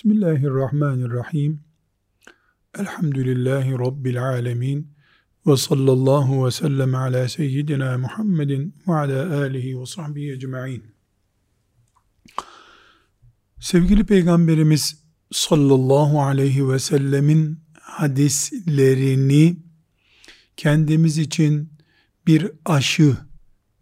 [0.00, 1.60] Bismillahirrahmanirrahim.
[2.78, 4.88] Elhamdülillahi Rabbil alemin.
[5.46, 10.84] Ve sallallahu ve sellem ala seyyidina Muhammedin ve ala alihi ve sahbihi ecma'in.
[13.58, 19.56] Sevgili Peygamberimiz sallallahu aleyhi ve sellemin hadislerini
[20.56, 21.72] kendimiz için
[22.26, 23.16] bir aşı,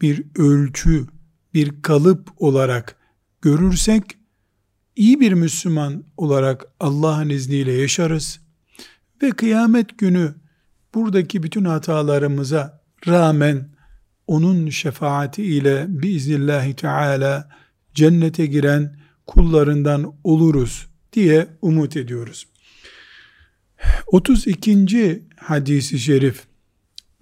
[0.01, 1.07] bir ölçü,
[1.55, 2.97] bir kalıp olarak
[3.43, 4.18] görürsek,
[4.98, 8.41] iyi bir Müslüman olarak Allah'ın izniyle yaşarız
[9.23, 10.34] ve kıyamet günü
[10.95, 13.69] buradaki bütün hatalarımıza rağmen
[14.27, 17.51] onun şefaati ile biiznillahü teala
[17.95, 22.47] cennete giren kullarından oluruz diye umut ediyoruz.
[24.06, 25.23] 32.
[25.37, 26.45] hadisi şerif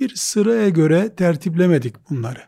[0.00, 2.42] bir sıraya göre tertiplemedik bunları.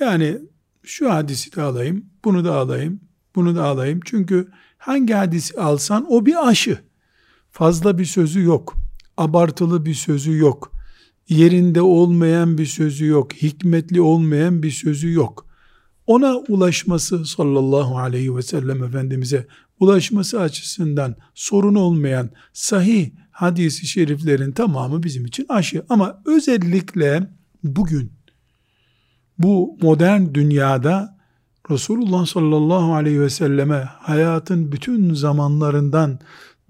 [0.00, 0.38] Yani
[0.82, 3.00] şu hadisi de alayım, bunu da alayım,
[3.34, 4.00] bunu da alayım.
[4.04, 6.78] Çünkü hangi hadisi alsan o bir aşı.
[7.50, 8.74] Fazla bir sözü yok.
[9.16, 10.72] Abartılı bir sözü yok.
[11.28, 13.32] Yerinde olmayan bir sözü yok.
[13.32, 15.46] Hikmetli olmayan bir sözü yok.
[16.06, 19.46] Ona ulaşması sallallahu aleyhi ve sellem Efendimiz'e
[19.80, 25.84] ulaşması açısından sorun olmayan sahih hadisi şeriflerin tamamı bizim için aşı.
[25.88, 27.30] Ama özellikle
[27.64, 28.12] bugün
[29.38, 31.13] bu modern dünyada
[31.70, 36.18] Resulullah sallallahu aleyhi ve selleme hayatın bütün zamanlarından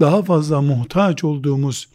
[0.00, 1.88] daha fazla muhtaç olduğumuz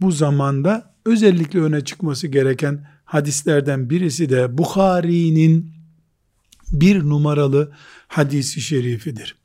[0.00, 5.72] bu zamanda özellikle öne çıkması gereken hadislerden birisi de Bukhari'nin
[6.72, 7.72] bir numaralı
[8.08, 9.36] hadisi şerifidir.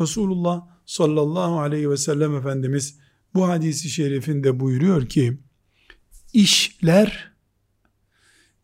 [0.00, 2.98] Resulullah sallallahu aleyhi ve sellem Efendimiz
[3.34, 5.38] bu hadisi şerifinde buyuruyor ki
[6.32, 7.32] işler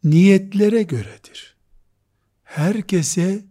[0.04, 1.56] niyetlere göredir.
[2.42, 3.47] Herkese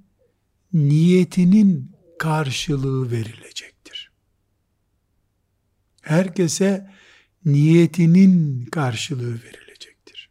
[0.77, 4.11] niyetinin karşılığı verilecektir.
[6.02, 6.92] Herkese
[7.45, 10.30] niyetinin karşılığı verilecektir.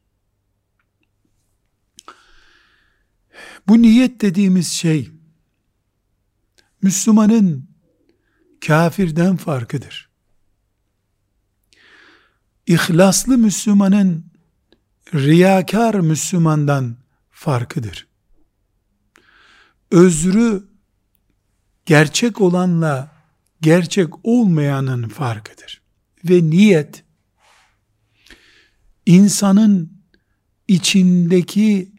[3.69, 5.11] Bu niyet dediğimiz şey
[6.83, 7.69] Müslümanın
[8.67, 10.11] kafirden farkıdır.
[12.67, 14.25] İhlaslı Müslümanın
[15.15, 16.97] riyakar Müslümandan
[17.31, 18.06] farkıdır.
[19.91, 20.63] Özrü
[21.87, 23.17] gerçek olanla
[23.61, 25.83] gerçek olmayanın farkıdır.
[26.25, 27.05] Ve niyet
[29.07, 29.93] insanın
[30.69, 31.93] içindeki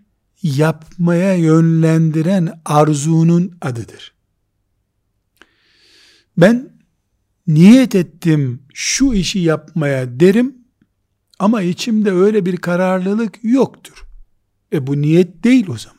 [0.43, 4.13] yapmaya yönlendiren arzunun adıdır.
[6.37, 6.69] Ben
[7.47, 10.57] niyet ettim şu işi yapmaya derim
[11.39, 14.05] ama içimde öyle bir kararlılık yoktur.
[14.73, 15.96] E bu niyet değil o zaman.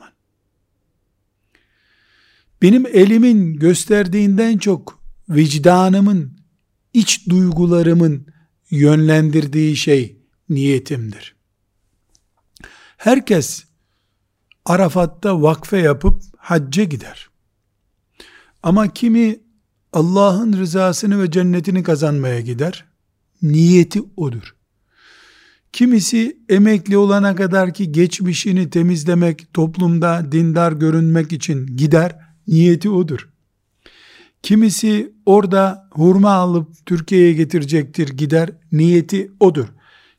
[2.62, 6.38] Benim elimin gösterdiğinden çok vicdanımın,
[6.92, 8.26] iç duygularımın
[8.70, 10.16] yönlendirdiği şey
[10.48, 11.36] niyetimdir.
[12.96, 13.64] Herkes
[14.64, 17.28] Arafat'ta vakfe yapıp hacca gider.
[18.62, 19.40] Ama kimi
[19.92, 22.84] Allah'ın rızasını ve cennetini kazanmaya gider.
[23.42, 24.54] Niyeti odur.
[25.72, 32.27] Kimisi emekli olana kadar ki geçmişini temizlemek, toplumda dindar görünmek için gider.
[32.48, 33.28] Niyeti odur.
[34.42, 38.50] Kimisi orada hurma alıp Türkiye'ye getirecektir gider.
[38.72, 39.66] Niyeti odur.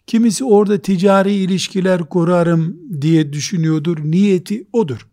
[0.07, 3.97] Kimisi orada ticari ilişkiler kurarım diye düşünüyordur.
[4.03, 5.07] Niyeti odur.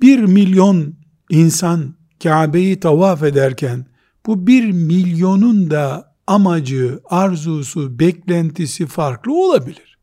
[0.00, 0.94] Bir milyon
[1.30, 3.86] insan Kabe'yi tavaf ederken
[4.26, 9.98] bu bir milyonun da amacı, arzusu, beklentisi farklı olabilir.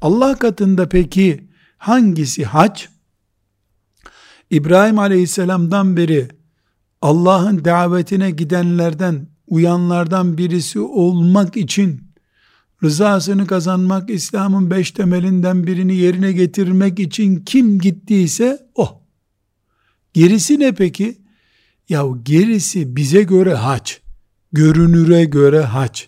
[0.00, 1.48] Allah katında peki
[1.78, 2.95] hangisi hac?
[4.50, 6.28] İbrahim aleyhisselamdan beri
[7.02, 12.06] Allah'ın davetine gidenlerden, uyanlardan birisi olmak için
[12.82, 19.02] rızasını kazanmak, İslam'ın beş temelinden birini yerine getirmek için kim gittiyse o.
[20.14, 21.18] Gerisi ne peki?
[21.88, 23.92] Ya gerisi bize göre hac.
[24.52, 26.00] Görünüre göre hac.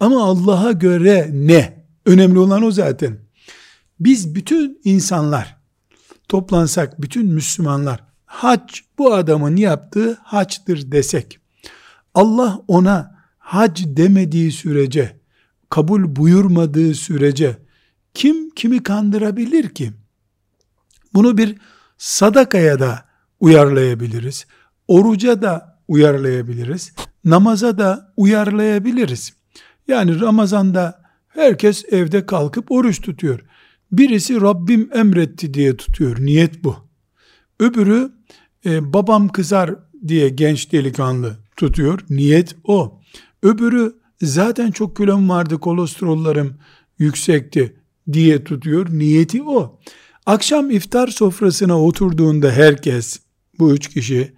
[0.00, 1.86] Ama Allah'a göre ne?
[2.06, 3.18] Önemli olan o zaten.
[4.00, 5.61] Biz bütün insanlar
[6.32, 11.38] toplansak bütün Müslümanlar hac bu adamın yaptığı haçtır desek
[12.14, 15.20] Allah ona hac demediği sürece
[15.70, 17.56] kabul buyurmadığı sürece
[18.14, 19.92] kim kimi kandırabilir ki?
[21.14, 21.58] Bunu bir
[21.98, 23.04] sadakaya da
[23.40, 24.46] uyarlayabiliriz.
[24.88, 26.92] Oruca da uyarlayabiliriz.
[27.24, 29.32] Namaza da uyarlayabiliriz.
[29.88, 33.40] Yani Ramazan'da herkes evde kalkıp oruç tutuyor.
[33.92, 36.20] Birisi Rabbim emretti diye tutuyor.
[36.20, 36.76] Niyet bu.
[37.60, 38.12] Öbürü
[38.66, 39.74] e, babam kızar
[40.08, 42.00] diye genç delikanlı tutuyor.
[42.10, 43.00] Niyet o.
[43.42, 46.54] Öbürü zaten çok kilom vardı, kolesterollerim
[46.98, 47.76] yüksekti
[48.12, 48.90] diye tutuyor.
[48.90, 49.80] Niyeti o.
[50.26, 53.20] Akşam iftar sofrasına oturduğunda herkes,
[53.58, 54.32] bu üç kişi,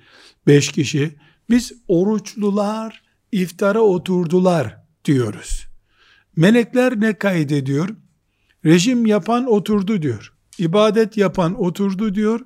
[0.47, 1.15] beş kişi,
[1.51, 3.03] biz oruçlular
[3.33, 5.67] iftara oturdular diyoruz.
[6.37, 7.89] Melekler ne kaydediyor?
[8.65, 10.33] Rejim yapan oturdu diyor.
[10.59, 12.41] İbadet yapan oturdu diyor.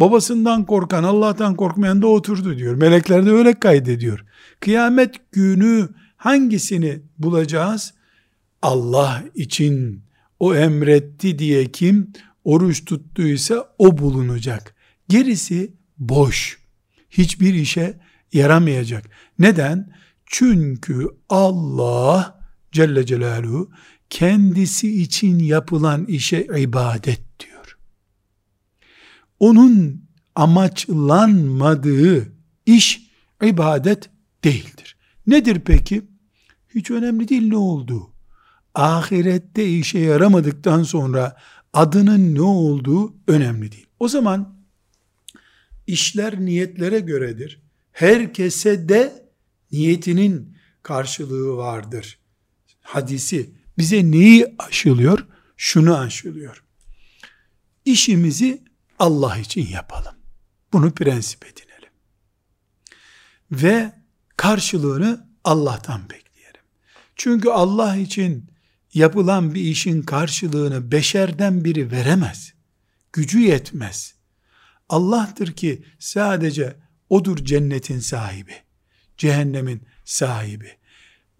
[0.00, 2.74] Babasından korkan, Allah'tan korkmayan da oturdu diyor.
[2.74, 4.24] Melekler de öyle kaydediyor.
[4.60, 7.94] Kıyamet günü hangisini bulacağız?
[8.62, 10.02] Allah için
[10.40, 12.12] o emretti diye kim
[12.44, 14.74] oruç tuttuysa o bulunacak.
[15.08, 16.58] Gerisi boş.
[17.10, 18.00] Hiçbir işe
[18.32, 19.04] yaramayacak.
[19.38, 19.92] Neden?
[20.26, 22.40] Çünkü Allah
[22.72, 23.70] Celle Celaluhu
[24.10, 27.78] kendisi için yapılan işe ibadet diyor.
[29.40, 32.32] Onun amaçlanmadığı
[32.66, 33.10] iş
[33.42, 34.10] ibadet
[34.44, 34.96] değildir.
[35.26, 36.02] Nedir peki?
[36.74, 38.10] Hiç önemli değil ne olduğu.
[38.74, 41.36] Ahirette işe yaramadıktan sonra
[41.72, 43.86] adının ne olduğu önemli değil.
[44.00, 44.58] O zaman
[45.86, 47.62] işler niyetlere göredir.
[47.92, 49.28] Herkese de
[49.72, 52.18] niyetinin karşılığı vardır.
[52.80, 55.26] Hadisi bize neyi aşılıyor?
[55.56, 56.64] Şunu aşılıyor.
[57.84, 58.62] İşimizi
[58.98, 60.14] Allah için yapalım.
[60.72, 61.92] Bunu prensip edinelim.
[63.52, 63.92] Ve
[64.36, 66.60] karşılığını Allah'tan bekleyelim.
[67.16, 68.50] Çünkü Allah için
[68.94, 72.52] yapılan bir işin karşılığını beşerden biri veremez.
[73.12, 74.14] Gücü yetmez.
[74.88, 76.76] Allah'tır ki sadece
[77.08, 78.54] odur cennetin sahibi.
[79.18, 80.78] Cehennemin sahibi.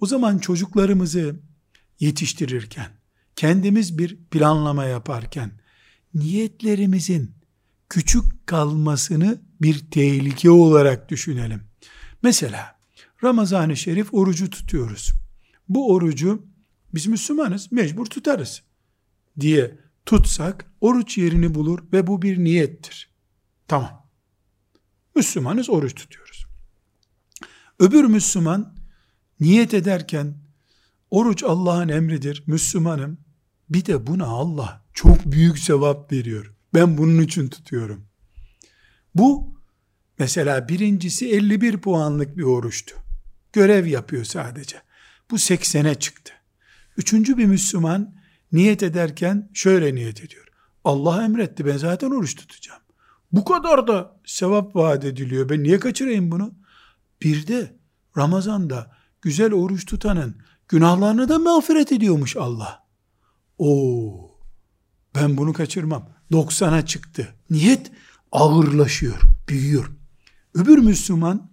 [0.01, 1.41] O zaman çocuklarımızı
[2.01, 2.91] yetiştirirken,
[3.37, 5.51] kendimiz bir planlama yaparken,
[6.15, 7.35] niyetlerimizin
[7.89, 11.63] küçük kalmasını bir tehlike olarak düşünelim.
[12.23, 12.79] Mesela
[13.25, 15.13] Ramazan-ı Şerif orucu tutuyoruz.
[15.69, 16.47] Bu orucu
[16.95, 18.63] biz Müslümanız mecbur tutarız
[19.41, 23.11] diye tutsak oruç yerini bulur ve bu bir niyettir.
[23.69, 24.09] Tamam.
[25.17, 26.47] Müslümanız oruç tutuyoruz.
[27.79, 28.77] Öbür Müslüman
[29.41, 30.35] niyet ederken
[31.11, 32.43] oruç Allah'ın emridir.
[32.47, 33.19] Müslümanım.
[33.71, 36.55] Bir de buna Allah çok büyük sevap veriyor.
[36.75, 38.05] Ben bunun için tutuyorum.
[39.15, 39.55] Bu
[40.19, 42.97] mesela birincisi 51 puanlık bir oruçtu.
[43.53, 44.77] Görev yapıyor sadece.
[45.31, 46.33] Bu 80'e çıktı.
[46.97, 48.15] Üçüncü bir Müslüman
[48.53, 50.47] niyet ederken şöyle niyet ediyor.
[50.85, 52.83] Allah emretti ben zaten oruç tutacağım.
[53.33, 55.49] Bu kadar da sevap vaat ediliyor.
[55.49, 56.55] Ben niye kaçırayım bunu?
[57.23, 57.77] Bir de
[58.17, 60.37] Ramazan'da güzel oruç tutanın
[60.69, 62.87] günahlarını da mağfiret ediyormuş Allah.
[63.59, 64.31] Oo,
[65.15, 66.09] ben bunu kaçırmam.
[66.33, 67.35] 90'a çıktı.
[67.51, 67.91] Niyet
[68.33, 69.91] ağırlaşıyor, büyüyor.
[70.55, 71.51] Öbür Müslüman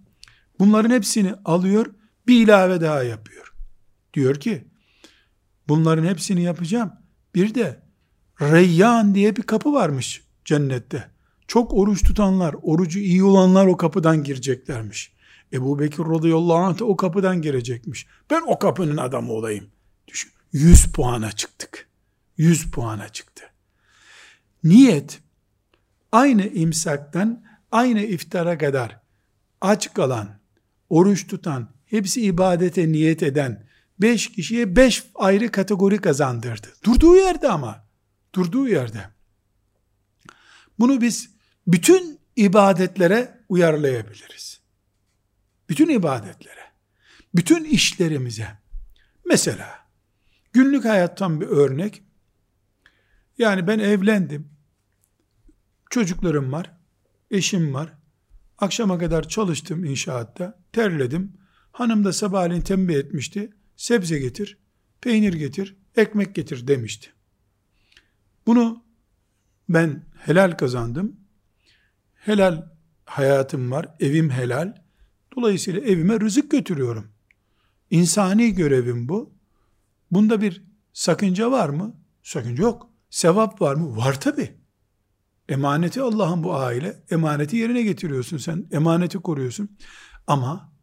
[0.59, 1.85] bunların hepsini alıyor,
[2.27, 3.53] bir ilave daha yapıyor.
[4.13, 4.67] Diyor ki,
[5.67, 6.91] bunların hepsini yapacağım.
[7.35, 7.83] Bir de
[8.41, 11.11] Reyyan diye bir kapı varmış cennette.
[11.47, 15.14] Çok oruç tutanlar, orucu iyi olanlar o kapıdan gireceklermiş.
[15.53, 18.07] Ebu Bekir radıyallahu anh o kapıdan girecekmiş.
[18.29, 19.67] Ben o kapının adamı olayım.
[20.07, 20.31] Düşün.
[20.51, 21.89] 100 puana çıktık.
[22.37, 23.43] 100 puana çıktı.
[24.63, 25.19] Niyet
[26.11, 28.99] aynı imsaktan aynı iftara kadar
[29.61, 30.39] aç kalan,
[30.89, 33.65] oruç tutan, hepsi ibadete niyet eden
[33.99, 36.67] beş kişiye beş ayrı kategori kazandırdı.
[36.83, 37.85] Durduğu yerde ama.
[38.35, 39.09] Durduğu yerde.
[40.79, 41.29] Bunu biz
[41.67, 44.54] bütün ibadetlere uyarlayabiliriz.
[45.69, 46.71] Bütün ibadetlere.
[47.35, 48.47] Bütün işlerimize.
[49.25, 49.79] Mesela
[50.53, 52.03] günlük hayattan bir örnek.
[53.37, 54.49] Yani ben evlendim.
[55.89, 56.71] Çocuklarım var.
[57.31, 57.93] Eşim var.
[58.57, 60.59] Akşama kadar çalıştım inşaatta.
[60.71, 61.37] Terledim.
[61.71, 63.53] Hanım da sabahleyin tembih etmişti.
[63.75, 64.57] Sebze getir,
[65.01, 67.13] peynir getir, ekmek getir demişti.
[68.47, 68.83] Bunu
[69.69, 71.19] ben helal kazandım.
[72.13, 72.69] Helal
[73.05, 74.84] hayatım var, evim helal.
[75.35, 77.11] Dolayısıyla evime rızık götürüyorum.
[77.89, 79.33] İnsani görevim bu.
[80.11, 80.63] Bunda bir
[80.93, 81.95] sakınca var mı?
[82.23, 82.89] Sakınca yok.
[83.09, 83.97] Sevap var mı?
[83.97, 84.57] Var tabi.
[85.49, 87.03] Emaneti Allah'ın bu aile.
[87.09, 88.67] Emaneti yerine getiriyorsun sen.
[88.71, 89.77] Emaneti koruyorsun.
[90.27, 90.73] Ama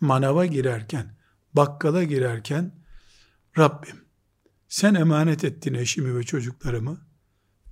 [0.00, 1.18] manava girerken,
[1.54, 2.72] bakkala girerken
[3.58, 4.08] Rabbim
[4.68, 7.00] sen emanet ettin eşimi ve çocuklarımı.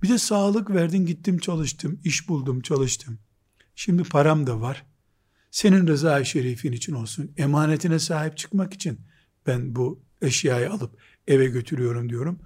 [0.03, 3.19] Bir de sağlık verdin gittim çalıştım, iş buldum çalıştım.
[3.75, 4.85] Şimdi param da var.
[5.51, 7.31] Senin rıza şerifin için olsun.
[7.37, 8.99] Emanetine sahip çıkmak için
[9.47, 12.39] ben bu eşyayı alıp eve götürüyorum diyorum.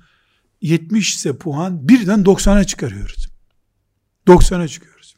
[0.62, 3.30] 70 ise puan birden 90'a çıkarıyoruz.
[4.28, 5.16] 90'a çıkıyoruz.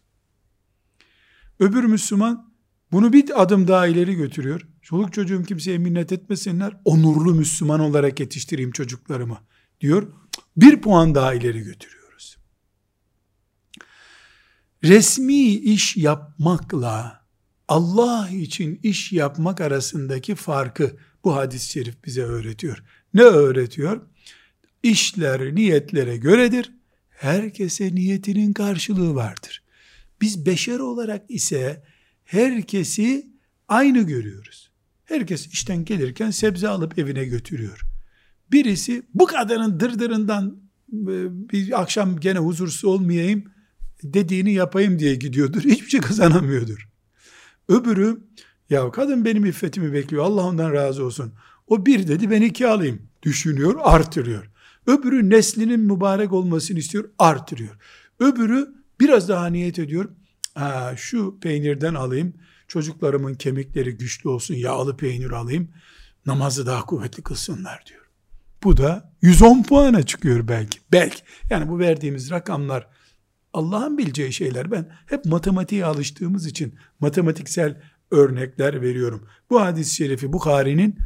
[1.59, 2.53] Öbür Müslüman
[2.91, 4.67] Bunu bir adım daha ileri götürüyor.
[4.81, 6.77] Çoluk çocuğum kimseye minnet etmesinler.
[6.85, 9.37] Onurlu Müslüman olarak yetiştireyim çocuklarımı
[9.81, 10.13] diyor.
[10.57, 12.37] Bir puan daha ileri götürüyoruz.
[14.83, 17.22] Resmi iş yapmakla
[17.67, 22.83] Allah için iş yapmak arasındaki farkı bu hadis-i şerif bize öğretiyor.
[23.13, 24.01] Ne öğretiyor?
[24.83, 26.71] İşler niyetlere göredir.
[27.09, 29.63] Herkese niyetinin karşılığı vardır.
[30.21, 31.83] Biz beşer olarak ise
[32.23, 33.27] herkesi
[33.67, 34.71] aynı görüyoruz.
[35.05, 37.81] Herkes işten gelirken sebze alıp evine götürüyor.
[38.51, 40.57] Birisi bu kadının dırdırından
[40.93, 43.43] e, bir akşam gene huzursuz olmayayım
[44.03, 45.61] dediğini yapayım diye gidiyordur.
[45.63, 46.92] Hiçbir şey kazanamıyordur.
[47.69, 48.19] Öbürü
[48.69, 51.33] ya kadın benim iffetimi bekliyor Allah ondan razı olsun.
[51.67, 54.49] O bir dedi ben iki alayım düşünüyor artırıyor.
[54.87, 57.75] Öbürü neslinin mübarek olmasını istiyor artırıyor.
[58.19, 60.09] Öbürü biraz daha niyet ediyor.
[60.55, 62.33] Ha, şu peynirden alayım
[62.67, 65.69] çocuklarımın kemikleri güçlü olsun yağlı peynir alayım
[66.25, 68.03] namazı daha kuvvetli kılsınlar diyor.
[68.63, 70.79] Bu da 110 puana çıkıyor belki.
[70.91, 71.21] Belki.
[71.49, 72.87] Yani bu verdiğimiz rakamlar
[73.53, 74.71] Allah'ın bileceği şeyler.
[74.71, 77.81] Ben hep matematiğe alıştığımız için matematiksel
[78.11, 79.27] örnekler veriyorum.
[79.49, 80.97] Bu hadis-i şerifi Bukhari'nin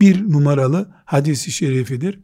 [0.00, 2.20] bir numaralı hadisi şerifidir.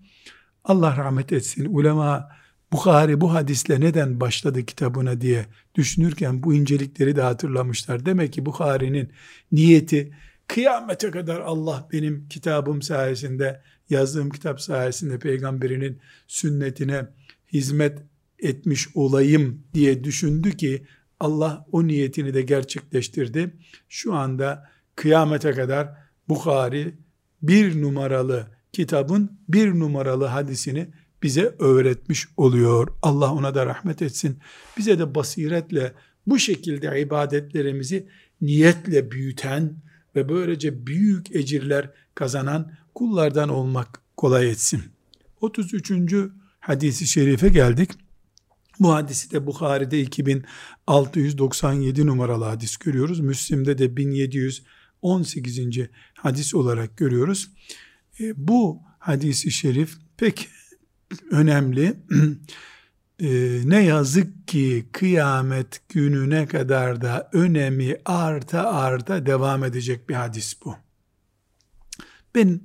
[0.65, 1.65] Allah rahmet etsin.
[1.65, 2.29] Ulema
[2.73, 8.07] Bukhari bu hadisle neden başladı kitabına diye düşünürken bu incelikleri de hatırlamışlar.
[8.07, 9.13] Demek ki Bukhari'nin
[9.53, 10.13] niyeti
[10.47, 17.07] kıyamete kadar Allah benim kitabım sayesinde, yazdığım kitap sayesinde peygamberinin sünnetine
[17.53, 17.99] hizmet
[18.43, 20.87] etmiş olayım diye düşündü ki
[21.21, 23.57] Allah o niyetini de gerçekleştirdi.
[23.89, 25.89] Şu anda kıyamete kadar
[26.29, 26.95] Bukhari
[27.43, 30.89] bir numaralı kitabın bir numaralı hadisini
[31.23, 32.89] bize öğretmiş oluyor.
[33.03, 34.39] Allah ona da rahmet etsin.
[34.79, 35.93] Bize de basiretle
[36.27, 38.07] bu şekilde ibadetlerimizi
[38.41, 39.77] niyetle büyüten
[40.17, 44.83] ve böylece büyük ecirler kazanan kullardan olmak kolay etsin.
[45.41, 45.93] 33.
[46.61, 47.91] hadisi şerife geldik.
[48.81, 53.21] Bu hadisi de Bukhari'de 2697 numaralı hadis görüyoruz.
[53.21, 55.61] Müslim'de de 1718.
[56.15, 57.51] hadis olarak görüyoruz.
[58.21, 60.49] E, bu hadisi şerif pek
[61.31, 61.97] önemli.
[63.21, 70.55] e, ne yazık ki kıyamet gününe kadar da önemi arta arta devam edecek bir hadis
[70.65, 70.77] bu.
[72.35, 72.61] Ben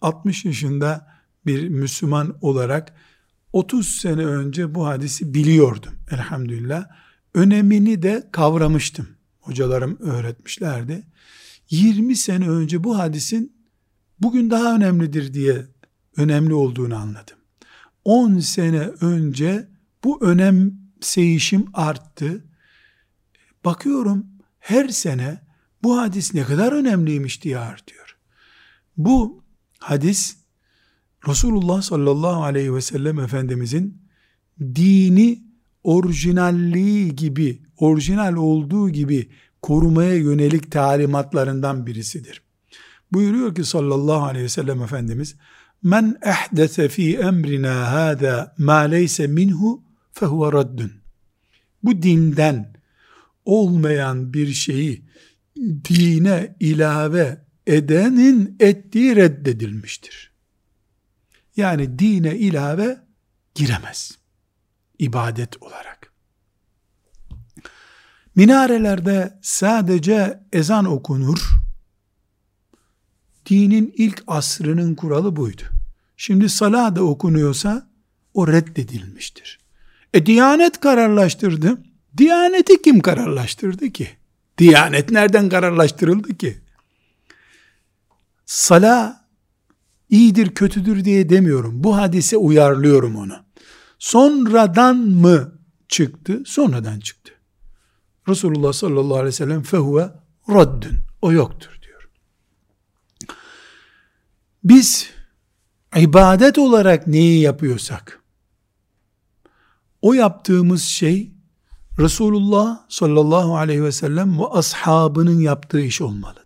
[0.00, 1.14] 60 yaşında
[1.46, 2.94] bir Müslüman olarak
[3.54, 6.86] 30 sene önce bu hadisi biliyordum elhamdülillah.
[7.34, 9.08] Önemini de kavramıştım.
[9.40, 11.06] Hocalarım öğretmişlerdi.
[11.70, 13.56] 20 sene önce bu hadisin
[14.20, 15.66] bugün daha önemlidir diye
[16.16, 17.36] önemli olduğunu anladım.
[18.04, 19.68] 10 sene önce
[20.04, 22.44] bu önemseyişim arttı.
[23.64, 24.26] Bakıyorum
[24.58, 25.40] her sene
[25.82, 28.16] bu hadis ne kadar önemliymiş diye artıyor.
[28.96, 29.42] Bu
[29.78, 30.43] hadis
[31.28, 33.98] Resulullah sallallahu aleyhi ve sellem Efendimizin
[34.60, 35.42] dini
[35.84, 39.28] orijinalliği gibi, orijinal olduğu gibi
[39.62, 42.42] korumaya yönelik talimatlarından birisidir.
[43.12, 45.36] Buyuruyor ki sallallahu aleyhi ve sellem Efendimiz,
[45.82, 50.92] Men ehdese fi emrina hâdâ mâ leyse minhu fehuve raddun.
[51.82, 52.72] Bu dinden
[53.44, 55.04] olmayan bir şeyi
[55.88, 60.33] dine ilave edenin ettiği reddedilmiştir.
[61.56, 62.98] Yani dine ilave
[63.54, 64.18] giremez.
[64.98, 66.12] İbadet olarak.
[68.34, 71.38] Minarelerde sadece ezan okunur.
[73.46, 75.62] Dinin ilk asrının kuralı buydu.
[76.16, 77.90] Şimdi salah da okunuyorsa
[78.34, 79.58] o reddedilmiştir.
[80.14, 81.82] E Diyanet kararlaştırdı.
[82.16, 84.08] Diyaneti kim kararlaştırdı ki?
[84.58, 86.58] Diyanet nereden kararlaştırıldı ki?
[88.46, 89.23] Salah
[90.08, 91.84] iyidir kötüdür diye demiyorum.
[91.84, 93.36] Bu hadise uyarlıyorum onu.
[93.98, 95.58] Sonradan mı
[95.88, 96.42] çıktı?
[96.46, 97.32] Sonradan çıktı.
[98.28, 100.12] Resulullah sallallahu aleyhi ve sellem fehuve
[100.48, 100.98] raddün.
[101.22, 102.08] O yoktur diyor.
[104.64, 105.10] Biz
[105.96, 108.24] ibadet olarak neyi yapıyorsak
[110.02, 111.34] o yaptığımız şey
[111.98, 116.43] Resulullah sallallahu aleyhi ve sellem ve ashabının yaptığı iş olmalıdır.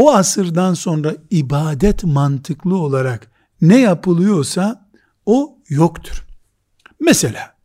[0.00, 3.30] O asırdan sonra ibadet mantıklı olarak
[3.60, 4.90] ne yapılıyorsa
[5.26, 6.26] o yoktur.
[7.00, 7.56] Mesela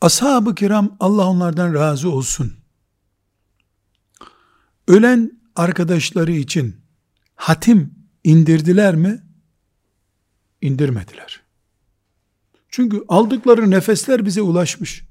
[0.00, 2.54] ashab-ı kiram Allah onlardan razı olsun.
[4.88, 6.76] Ölen arkadaşları için
[7.34, 9.22] hatim indirdiler mi?
[10.60, 11.42] İndirmediler.
[12.68, 15.09] Çünkü aldıkları nefesler bize ulaşmış.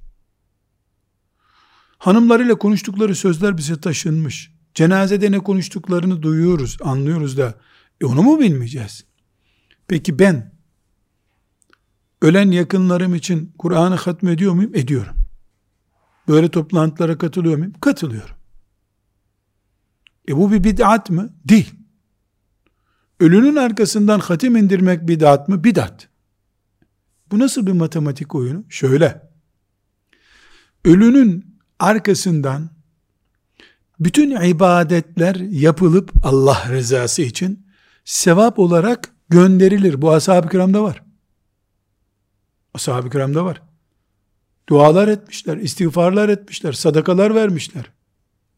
[1.99, 4.51] Hanımlarıyla konuştukları sözler bize taşınmış.
[4.73, 7.55] Cenazede ne konuştuklarını duyuyoruz, anlıyoruz da
[8.01, 9.05] e onu mu bilmeyeceğiz?
[9.87, 10.51] Peki ben
[12.21, 14.75] ölen yakınlarım için Kur'an'ı hatmediyor muyum?
[14.75, 15.15] Ediyorum.
[16.27, 17.73] Böyle toplantılara katılıyor muyum?
[17.81, 18.35] Katılıyorum.
[20.29, 21.33] E bu bir bid'at mı?
[21.45, 21.73] Değil.
[23.19, 25.63] Ölünün arkasından hatim indirmek bid'at mı?
[25.63, 26.09] Bid'at.
[27.31, 28.63] Bu nasıl bir matematik oyunu?
[28.69, 29.29] Şöyle.
[30.85, 31.48] Ölünün
[31.79, 32.69] arkasından
[33.99, 37.67] bütün ibadetler yapılıp Allah rızası için
[38.05, 40.01] sevap olarak gönderilir.
[40.01, 41.03] Bu ashab-ı kiramda var.
[42.73, 43.61] Ashab-ı kiramda var.
[44.69, 47.91] Dualar etmişler, istiğfarlar etmişler, sadakalar vermişler.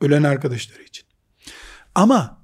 [0.01, 1.05] Ölen arkadaşları için.
[1.95, 2.41] Ama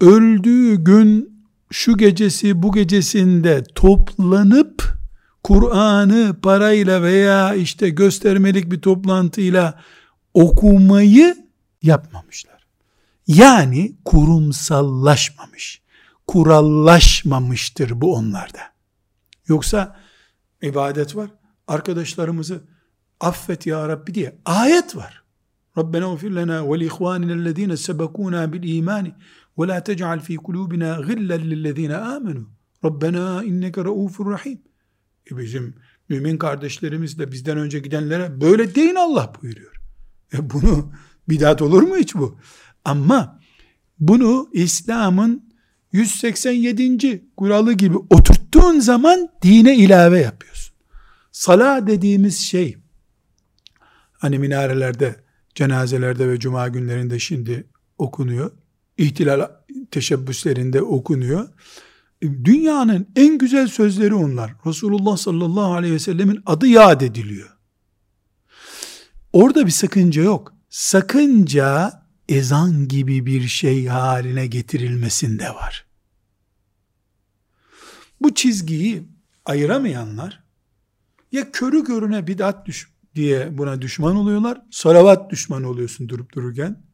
[0.00, 1.38] öldüğü gün
[1.70, 4.97] şu gecesi bu gecesinde toplanıp
[5.48, 9.80] Kur'an'ı parayla veya işte göstermelik bir toplantıyla
[10.34, 11.36] okumayı
[11.82, 12.66] yapmamışlar.
[13.26, 15.82] Yani kurumsallaşmamış,
[16.26, 18.58] kurallaşmamıştır bu onlarda.
[19.46, 19.96] Yoksa
[20.62, 21.30] ibadet var.
[21.68, 22.62] Arkadaşlarımızı
[23.20, 25.22] affet ya Rabbi diye ayet var.
[25.78, 29.14] Rabbena ufir lena ve li ihvanina ellezine sebekuna bil imani
[29.58, 32.48] ve la tec'al fi kulubina gillen lillezine amenu.
[32.84, 34.67] Rabbena inneke raufur rahim.
[35.30, 35.74] Bizim
[36.08, 39.80] mümin kardeşlerimiz de bizden önce gidenlere böyle deyin Allah buyuruyor.
[40.34, 40.92] E bunu
[41.28, 42.38] bidat olur mu hiç bu?
[42.84, 43.40] Ama
[43.98, 45.48] bunu İslam'ın
[45.92, 47.24] 187.
[47.36, 50.74] kuralı gibi oturttuğun zaman dine ilave yapıyorsun.
[51.32, 52.76] Sala dediğimiz şey
[54.12, 55.16] hani minarelerde,
[55.54, 57.66] cenazelerde ve cuma günlerinde şimdi
[57.98, 58.50] okunuyor.
[58.98, 59.50] İhtilal
[59.90, 61.48] teşebbüslerinde okunuyor.
[62.22, 64.54] Dünyanın en güzel sözleri onlar.
[64.66, 67.56] Resulullah sallallahu aleyhi ve sellemin adı yad ediliyor.
[69.32, 70.54] Orada bir sakınca yok.
[70.68, 75.86] Sakınca ezan gibi bir şey haline getirilmesinde var.
[78.20, 79.08] Bu çizgiyi
[79.44, 80.42] ayıramayanlar
[81.32, 84.62] ya körü körüne bidat düş diye buna düşman oluyorlar.
[84.70, 86.87] Salavat düşmanı oluyorsun durup dururken.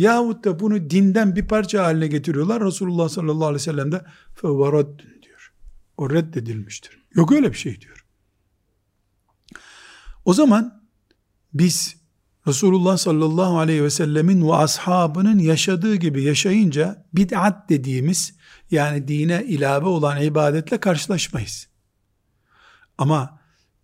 [0.00, 2.64] Yahut da bunu dinden bir parça haline getiriyorlar.
[2.64, 5.52] Resulullah sallallahu aleyhi ve sellem de fevvaraddün diyor.
[5.96, 6.98] O reddedilmiştir.
[7.14, 8.06] Yok öyle bir şey diyor.
[10.24, 10.82] O zaman
[11.54, 11.96] biz
[12.46, 18.34] Resulullah sallallahu aleyhi ve sellemin ve ashabının yaşadığı gibi yaşayınca bid'at dediğimiz
[18.70, 21.68] yani dine ilave olan ibadetle karşılaşmayız.
[22.98, 23.40] Ama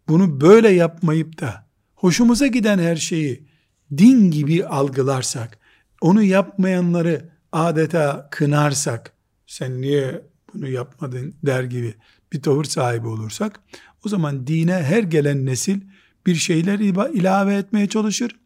[0.09, 3.49] bunu böyle yapmayıp da hoşumuza giden her şeyi
[3.99, 5.66] din gibi algılarsak,
[6.01, 9.13] onu yapmayanları adeta kınarsak,
[9.47, 10.23] sen niye
[10.55, 11.95] bunu yapmadın der gibi
[12.33, 13.61] bir tavır sahibi olursak,
[14.07, 15.81] o zaman dine her gelen nesil
[16.27, 16.79] bir şeyler
[17.15, 18.37] ilave etmeye çalışır.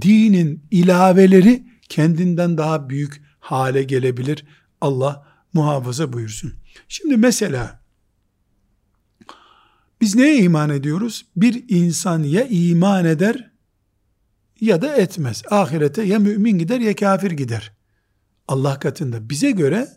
[0.00, 4.44] Dinin ilaveleri kendinden daha büyük hale gelebilir.
[4.80, 6.52] Allah muhafaza buyursun.
[6.88, 7.80] Şimdi mesela
[10.00, 11.26] biz neye iman ediyoruz?
[11.36, 13.47] Bir insan ya iman eder
[14.60, 15.42] ya da etmez.
[15.50, 17.72] Ahirete ya mümin gider ya kafir gider.
[18.48, 19.30] Allah katında.
[19.30, 19.88] Bize göre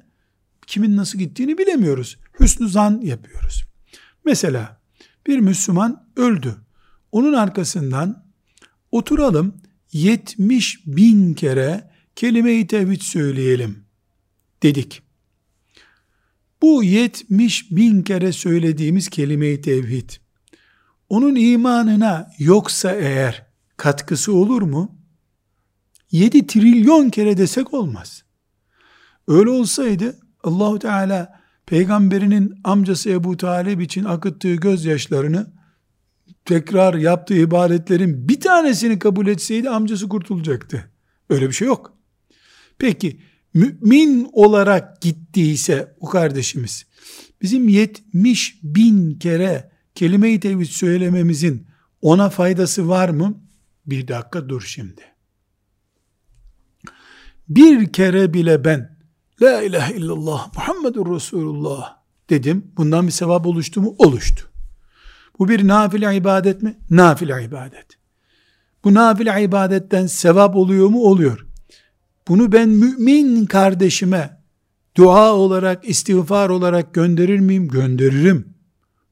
[0.68, 2.18] kimin nasıl gittiğini bilemiyoruz.
[2.40, 3.64] Hüsnü zan yapıyoruz.
[4.26, 4.82] Mesela
[5.28, 6.56] bir Müslüman öldü.
[7.12, 8.26] Onun arkasından
[8.92, 13.86] oturalım 70 bin kere kelime-i tevhid söyleyelim
[14.64, 15.02] dedik.
[16.62, 20.10] Bu 70 bin kere söylediğimiz kelime-i tevhid,
[21.10, 23.51] onun imanına yoksa eğer
[23.82, 24.96] katkısı olur mu?
[26.12, 28.24] 7 trilyon kere desek olmaz.
[29.28, 35.54] Öyle olsaydı Allahu Teala peygamberinin amcası Ebu Talib için akıttığı gözyaşlarını
[36.46, 40.92] tekrar yaptığı ibadetlerin bir tanesini kabul etseydi amcası kurtulacaktı.
[41.30, 41.98] Öyle bir şey yok.
[42.78, 43.22] Peki
[43.54, 46.86] mümin olarak gittiyse o kardeşimiz
[47.42, 51.68] bizim 70 bin kere kelime-i tevhid söylememizin
[52.02, 53.41] ona faydası var mı?
[53.86, 55.02] Bir dakika dur şimdi.
[57.50, 58.98] Bir kere bile ben
[59.42, 61.98] La ilahe illallah Muhammedur Resulullah
[62.30, 62.72] dedim.
[62.78, 63.96] Bundan bir sevap oluştu mu?
[63.98, 64.52] Oluştu.
[65.40, 66.78] Bu bir nafile ibadet mi?
[66.90, 67.86] Nafile ibadet.
[68.84, 71.04] Bu nafile ibadetten sevap oluyor mu?
[71.04, 71.46] Oluyor.
[72.28, 74.42] Bunu ben mümin kardeşime
[74.96, 77.68] dua olarak, istiğfar olarak gönderir miyim?
[77.68, 78.54] Gönderirim.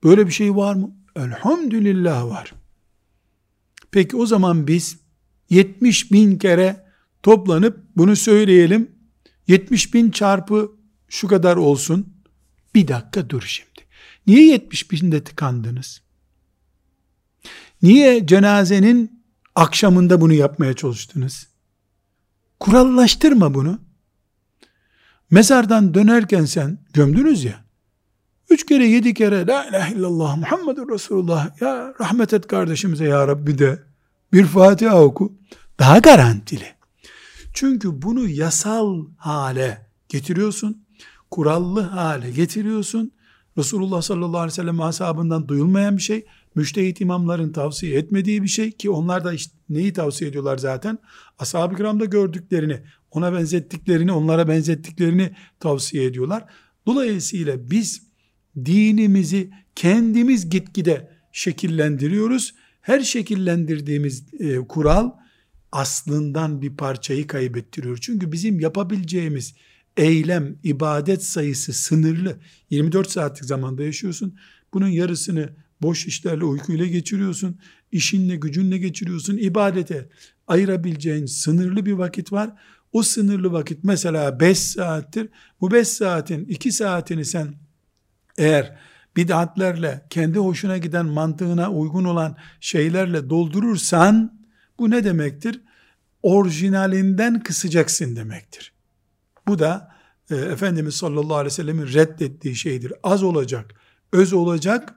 [0.03, 0.91] Böyle bir şey var mı?
[1.15, 2.53] Elhamdülillah var.
[3.91, 4.97] Peki o zaman biz
[5.49, 6.86] 70 bin kere
[7.23, 8.91] toplanıp bunu söyleyelim.
[9.47, 10.71] 70 bin çarpı
[11.08, 12.13] şu kadar olsun.
[12.75, 13.69] Bir dakika dur şimdi.
[14.28, 16.02] Niye 70 binde tıkandınız?
[17.82, 19.23] Niye cenazenin
[19.56, 21.47] akşamında bunu yapmaya çalıştınız?
[22.60, 23.80] Kurallaştırma bunu.
[25.32, 27.65] Mezardan dönerken sen gömdünüz ya,
[28.49, 33.57] üç kere yedi kere la ilahe illallah Muhammedur Resulullah ya rahmet et kardeşimize ya Rabbi
[33.57, 33.79] de
[34.33, 35.33] bir Fatiha oku.
[35.79, 36.65] Daha garantili.
[37.53, 40.85] Çünkü bunu yasal hale getiriyorsun.
[41.31, 43.12] Kurallı hale getiriyorsun.
[43.57, 46.25] Resulullah sallallahu aleyhi ve sellem ashabından duyulmayan bir şey.
[46.55, 50.97] Müştehit imamların tavsiye etmediği bir şey ki onlar da işte neyi tavsiye ediyorlar zaten?
[51.39, 52.81] Ashab-ı kiramda gördüklerini,
[53.12, 56.45] ona benzettiklerini, onlara benzettiklerini tavsiye ediyorlar.
[56.85, 58.08] Dolayısıyla biz
[58.65, 62.55] dinimizi kendimiz gitgide şekillendiriyoruz.
[62.81, 65.12] Her şekillendirdiğimiz e, kural
[65.71, 67.97] aslından bir parçayı kaybettiriyor.
[68.01, 69.53] Çünkü bizim yapabileceğimiz
[69.97, 72.38] eylem, ibadet sayısı sınırlı.
[72.69, 74.35] 24 saatlik zamanda yaşıyorsun.
[74.73, 75.49] Bunun yarısını
[75.81, 77.59] boş işlerle, uykuyla geçiriyorsun.
[77.91, 79.38] İşinle, gücünle geçiriyorsun.
[79.38, 80.09] İbadete
[80.47, 82.53] ayırabileceğin sınırlı bir vakit var.
[82.91, 85.29] O sınırlı vakit mesela 5 saattir.
[85.62, 87.55] Bu 5 saatin 2 saatini sen
[88.39, 88.78] eğer
[89.15, 94.39] bid'atlerle, kendi hoşuna giden mantığına uygun olan şeylerle doldurursan
[94.80, 95.62] bu ne demektir?
[96.23, 98.73] Orijinalinden kısacaksın demektir.
[99.47, 99.91] Bu da
[100.32, 102.93] e, Efendimiz sallallahu aleyhi ve sellemin reddettiği şeydir.
[103.04, 103.73] Az olacak,
[104.13, 104.95] öz olacak.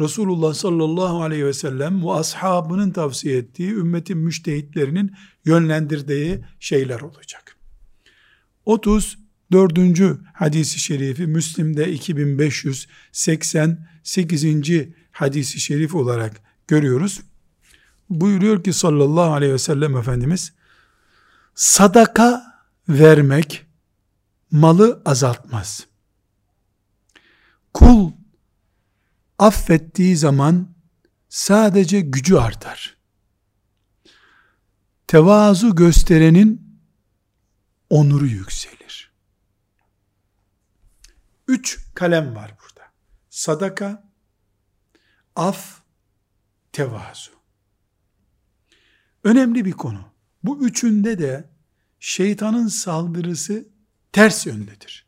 [0.00, 5.12] Resulullah sallallahu aleyhi ve sellem ve ashabının tavsiye ettiği ümmetin müştehitlerinin
[5.44, 7.56] yönlendirdiği şeyler olacak.
[9.52, 10.18] 34.
[10.32, 14.86] hadisi şerifi Müslim'de 2588.
[15.10, 17.20] hadisi şerif olarak görüyoruz.
[18.10, 20.52] Buyuruyor ki sallallahu aleyhi ve sellem Efendimiz
[21.54, 22.42] sadaka
[22.88, 23.66] vermek
[24.50, 25.86] malı azaltmaz.
[27.74, 28.10] Kul
[29.38, 30.68] affettiği zaman
[31.28, 32.96] sadece gücü artar.
[35.06, 36.78] Tevazu gösterenin
[37.90, 38.81] onuru yükselir.
[41.48, 42.92] Üç kalem var burada.
[43.30, 44.10] Sadaka,
[45.36, 45.82] af,
[46.72, 47.30] tevazu.
[49.24, 50.04] Önemli bir konu.
[50.42, 51.50] Bu üçünde de
[52.00, 53.68] şeytanın saldırısı
[54.12, 55.06] ters yöndedir.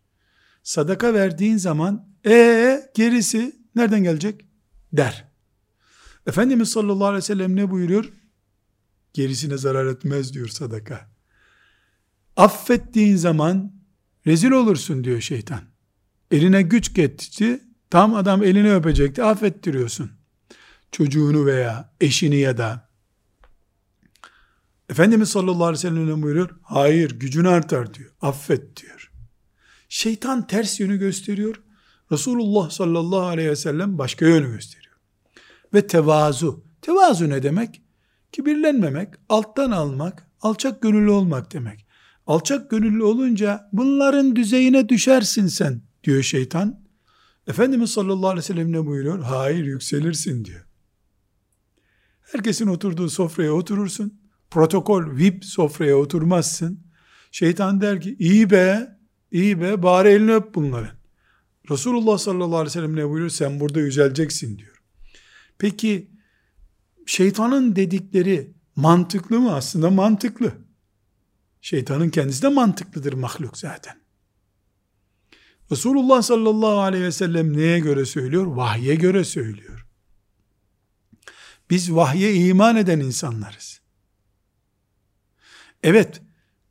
[0.62, 4.44] Sadaka verdiğin zaman ee gerisi nereden gelecek?
[4.96, 5.28] der.
[6.26, 8.12] Efendimiz sallallahu aleyhi ve sellem ne buyuruyor?
[9.12, 11.10] Gerisine zarar etmez diyor sadaka.
[12.36, 13.72] Affettiğin zaman
[14.26, 15.73] rezil olursun diyor şeytan.
[16.34, 20.10] Eline güç geçti, tam adam elini öpecekti, affettiriyorsun.
[20.92, 22.88] Çocuğunu veya eşini ya da
[24.88, 26.50] Efendimiz sallallahu aleyhi ve sellem buyuruyor.
[26.62, 28.10] Hayır gücün artar diyor.
[28.22, 29.12] Affet diyor.
[29.88, 31.62] Şeytan ters yönü gösteriyor.
[32.12, 34.94] Resulullah sallallahu aleyhi ve sellem başka yönü gösteriyor.
[35.74, 36.64] Ve tevazu.
[36.82, 37.82] Tevazu ne demek?
[38.32, 41.86] Kibirlenmemek, alttan almak, alçak gönüllü olmak demek.
[42.26, 46.84] Alçak gönüllü olunca bunların düzeyine düşersin sen diyor şeytan.
[47.46, 49.22] Efendimiz sallallahu aleyhi ve sellem ne buyuruyor?
[49.22, 50.66] Hayır yükselirsin diyor.
[52.20, 56.80] Herkesin oturduğu sofraya oturursun protokol, VIP sofraya oturmazsın.
[57.32, 58.96] Şeytan der ki iyi be,
[59.32, 60.96] iyi be bari elini öp bunların.
[61.70, 63.30] Resulullah sallallahu aleyhi ve sellem ne buyuruyor?
[63.30, 64.82] Sen burada yüceleceksin diyor.
[65.58, 66.10] Peki
[67.06, 69.54] şeytanın dedikleri mantıklı mı?
[69.54, 70.52] Aslında mantıklı.
[71.60, 74.03] Şeytanın kendisi de mantıklıdır mahluk zaten.
[75.72, 78.46] Resulullah sallallahu aleyhi ve sellem neye göre söylüyor?
[78.46, 79.86] Vahye göre söylüyor.
[81.70, 83.80] Biz vahye iman eden insanlarız.
[85.82, 86.22] Evet,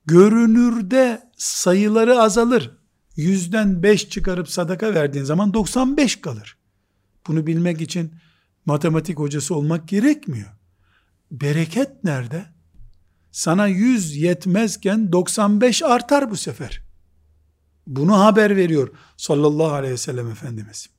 [0.05, 2.77] görünürde sayıları azalır.
[3.15, 6.57] Yüzden beş çıkarıp sadaka verdiğin zaman 95 kalır.
[7.27, 8.13] Bunu bilmek için
[8.65, 10.49] matematik hocası olmak gerekmiyor.
[11.31, 12.45] Bereket nerede?
[13.31, 16.82] Sana 100 yetmezken 95 artar bu sefer.
[17.87, 20.89] Bunu haber veriyor sallallahu aleyhi ve sellem Efendimiz.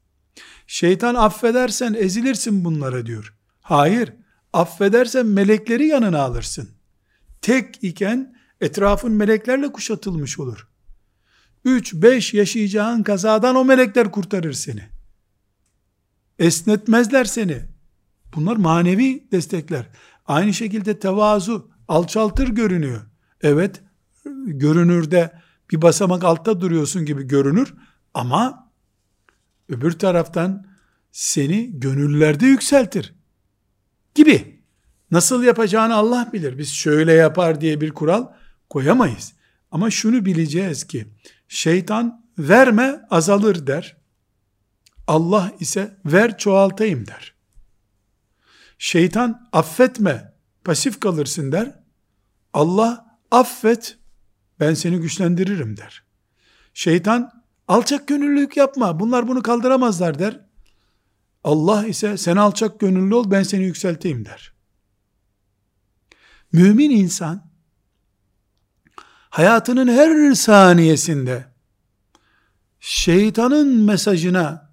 [0.66, 3.34] Şeytan affedersen ezilirsin bunlara diyor.
[3.60, 4.12] Hayır,
[4.52, 6.68] affedersen melekleri yanına alırsın
[7.44, 10.68] tek iken etrafın meleklerle kuşatılmış olur.
[11.64, 14.82] 3-5 yaşayacağın kazadan o melekler kurtarır seni.
[16.38, 17.62] Esnetmezler seni.
[18.34, 19.88] Bunlar manevi destekler.
[20.26, 23.00] Aynı şekilde tevazu alçaltır görünüyor.
[23.42, 23.82] Evet,
[24.46, 25.32] görünürde
[25.74, 27.74] bir basamak altta duruyorsun gibi görünür
[28.14, 28.70] ama
[29.68, 30.66] öbür taraftan
[31.12, 33.14] seni gönüllerde yükseltir
[34.14, 34.64] gibi.
[35.10, 36.58] Nasıl yapacağını Allah bilir.
[36.58, 38.26] Biz şöyle yapar diye bir kural
[38.70, 39.32] koyamayız.
[39.70, 41.08] Ama şunu bileceğiz ki
[41.48, 43.96] şeytan verme azalır der.
[45.06, 47.34] Allah ise ver çoğaltayım der.
[48.78, 50.32] Şeytan affetme
[50.64, 51.80] pasif kalırsın der.
[52.52, 53.98] Allah affet
[54.64, 56.02] ben seni güçlendiririm der.
[56.74, 60.40] Şeytan alçak gönüllülük yapma bunlar bunu kaldıramazlar der.
[61.44, 64.52] Allah ise sen alçak gönüllü ol ben seni yükselteyim der.
[66.52, 67.50] Mümin insan
[69.30, 71.44] hayatının her saniyesinde
[72.80, 74.70] şeytanın mesajına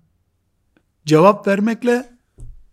[1.05, 2.17] cevap vermekle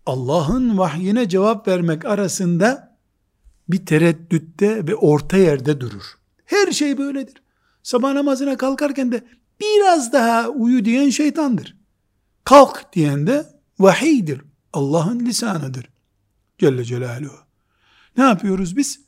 [0.07, 2.99] Allah'ın vahyine cevap vermek arasında
[3.69, 6.18] bir tereddütte ve orta yerde durur.
[6.49, 7.43] Her şey böyledir.
[7.83, 9.25] Sabah namazına kalkarken de
[9.61, 11.77] biraz daha uyu diyen şeytandır.
[12.45, 13.47] Kalk diyen de
[13.79, 14.41] vahiydir.
[14.73, 15.91] Allah'ın lisanıdır.
[16.59, 17.39] Celle Celaluhu.
[18.17, 19.01] Ne yapıyoruz biz?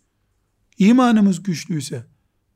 [0.79, 2.07] İmanımız güçlüyse,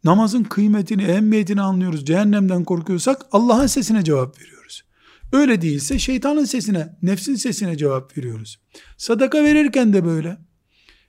[0.04, 4.84] namazın kıymetini, ehemmiyetini anlıyoruz, cehennemden korkuyorsak Allah'ın sesine cevap veriyoruz.
[5.32, 8.60] Öyle değilse şeytanın sesine, nefsin sesine cevap veriyoruz.
[8.96, 10.38] Sadaka verirken de böyle.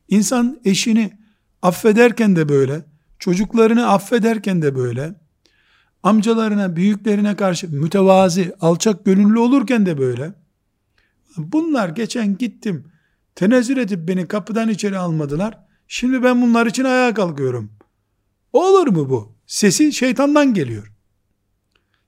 [0.10, 1.20] İnsan eşini
[1.62, 2.95] affederken de böyle.
[3.26, 5.16] Çocuklarını affederken de böyle.
[6.04, 10.34] Amcalarına, büyüklerine karşı mütevazi, alçak gönüllü olurken de böyle.
[11.38, 12.92] Bunlar geçen gittim.
[13.36, 15.58] Tenezzül edip beni kapıdan içeri almadılar.
[15.88, 17.72] Şimdi ben bunlar için ayağa kalkıyorum.
[18.54, 19.36] Olur mu bu?
[19.48, 20.94] Sesi şeytandan geliyor.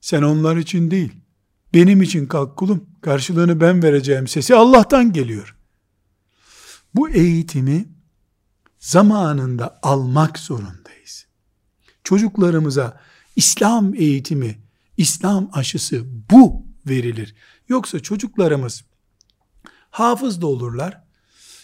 [0.01, 1.11] Sen onlar için değil,
[1.73, 5.55] benim için kalk kulum, karşılığını ben vereceğim sesi Allah'tan geliyor.
[6.95, 7.85] Bu eğitimi
[8.79, 10.86] zamanında almak zorundayız.
[12.07, 12.99] Çocuklarımıza
[13.35, 14.59] İslam eğitimi,
[14.97, 17.35] İslam aşısı bu verilir.
[17.69, 18.83] Yoksa çocuklarımız
[19.89, 21.03] hafız da olurlar,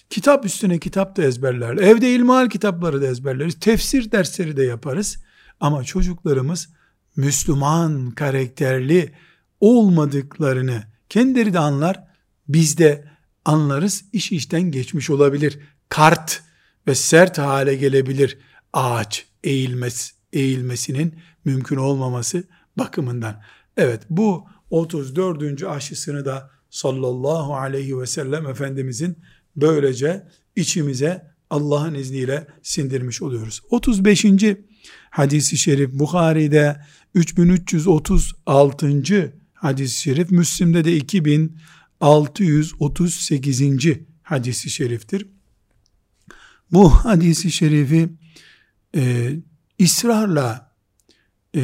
[0.09, 5.23] kitap üstüne kitap da ezberlerler, evde ilmihal kitapları da ezberleriz, tefsir dersleri de yaparız.
[5.59, 6.69] Ama çocuklarımız
[7.15, 9.13] Müslüman karakterli
[9.59, 12.03] olmadıklarını kendileri de anlar,
[12.47, 13.07] biz de
[13.45, 15.59] anlarız, iş işten geçmiş olabilir.
[15.89, 16.43] Kart
[16.87, 18.37] ve sert hale gelebilir
[18.73, 21.15] ağaç eğilmez, eğilmesinin
[21.45, 22.43] mümkün olmaması
[22.77, 23.41] bakımından.
[23.77, 25.63] Evet bu 34.
[25.63, 29.17] aşısını da sallallahu aleyhi ve sellem Efendimizin
[29.55, 33.61] böylece içimize Allah'ın izniyle sindirmiş oluyoruz.
[33.69, 34.25] 35.
[35.09, 36.81] hadisi şerif Bukhari'de
[37.15, 39.33] 3336.
[39.53, 43.61] hadis-i şerif Müslim'de de 2638.
[44.23, 45.27] hadisi şeriftir.
[46.71, 48.09] Bu hadisi şerifi
[48.95, 49.31] e,
[49.81, 50.71] ısrarla
[51.55, 51.61] e,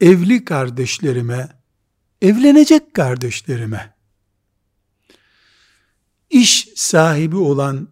[0.00, 1.48] evli kardeşlerime,
[2.22, 3.94] evlenecek kardeşlerime,
[6.30, 7.88] iş sahibi olan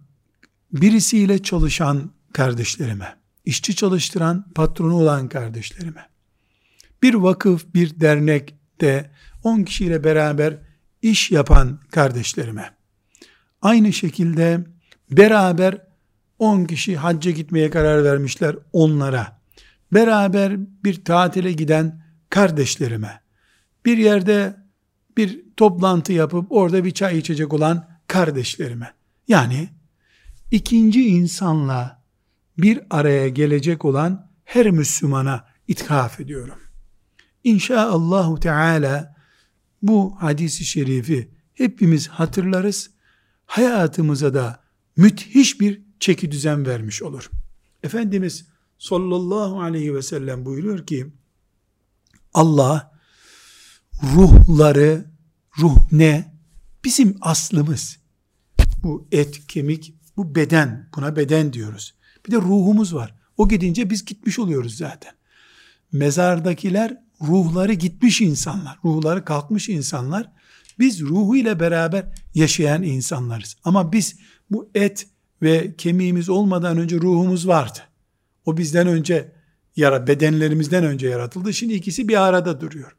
[0.72, 6.08] birisiyle çalışan kardeşlerime, işçi çalıştıran patronu olan kardeşlerime,
[7.02, 9.10] bir vakıf, bir dernekte
[9.42, 10.58] 10 kişiyle beraber
[11.02, 12.76] iş yapan kardeşlerime,
[13.62, 14.66] aynı şekilde
[15.10, 15.86] beraber
[16.38, 19.35] 10 kişi hacca gitmeye karar vermişler onlara,
[19.92, 23.20] beraber bir tatile giden kardeşlerime,
[23.84, 24.56] bir yerde
[25.16, 28.94] bir toplantı yapıp orada bir çay içecek olan kardeşlerime,
[29.28, 29.68] yani
[30.50, 32.02] ikinci insanla
[32.58, 36.58] bir araya gelecek olan her Müslümana ithaf ediyorum.
[37.44, 39.16] İnşaallahu Teala
[39.82, 42.90] bu hadisi şerifi hepimiz hatırlarız.
[43.46, 44.64] Hayatımıza da
[44.96, 47.30] müthiş bir çeki düzen vermiş olur.
[47.82, 51.06] Efendimiz sallallahu aleyhi ve sellem buyuruyor ki
[52.34, 52.92] Allah
[54.02, 55.04] ruhları
[55.58, 56.36] ruh ne?
[56.84, 57.98] Bizim aslımız.
[58.82, 60.88] Bu et, kemik, bu beden.
[60.96, 61.94] Buna beden diyoruz.
[62.26, 63.14] Bir de ruhumuz var.
[63.36, 65.12] O gidince biz gitmiş oluyoruz zaten.
[65.92, 68.78] Mezardakiler ruhları gitmiş insanlar.
[68.84, 70.32] Ruhları kalkmış insanlar.
[70.78, 73.56] Biz ruhu ile beraber yaşayan insanlarız.
[73.64, 74.16] Ama biz
[74.50, 75.06] bu et
[75.42, 77.78] ve kemiğimiz olmadan önce ruhumuz vardı.
[78.46, 79.32] O bizden önce
[79.76, 81.54] yara bedenlerimizden önce yaratıldı.
[81.54, 82.96] Şimdi ikisi bir arada duruyor.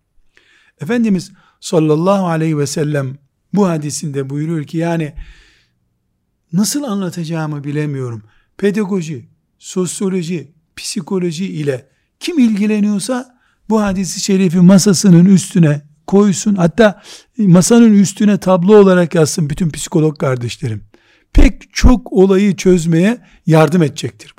[0.81, 3.17] Efendimiz sallallahu aleyhi ve sellem
[3.53, 5.13] bu hadisinde buyuruyor ki yani
[6.53, 8.23] nasıl anlatacağımı bilemiyorum.
[8.57, 9.29] Pedagoji,
[9.59, 16.55] sosyoloji, psikoloji ile kim ilgileniyorsa bu hadisi şerifi masasının üstüne koysun.
[16.55, 17.01] Hatta
[17.37, 20.83] masanın üstüne tablo olarak yazsın bütün psikolog kardeşlerim.
[21.33, 24.36] Pek çok olayı çözmeye yardım edecektir.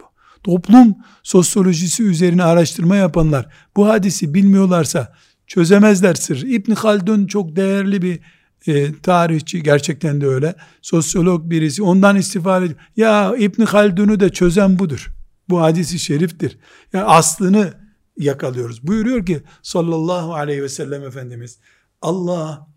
[0.49, 5.13] Toplum sosyolojisi üzerine araştırma yapanlar bu hadisi bilmiyorlarsa
[5.47, 6.43] çözemezler sır.
[6.43, 8.21] İbn Haldun çok değerli bir
[8.67, 10.55] e, tarihçi gerçekten de öyle.
[10.83, 12.81] Sosyolog birisi ondan istifade ediyor.
[12.97, 15.09] Ya İbn Haldun'u da çözen budur.
[15.49, 16.59] Bu hadisi şeriftir.
[16.93, 17.73] Yani aslını
[18.17, 18.87] yakalıyoruz.
[18.87, 21.59] Buyuruyor ki sallallahu aleyhi ve sellem Efendimiz
[22.03, 22.69] Allah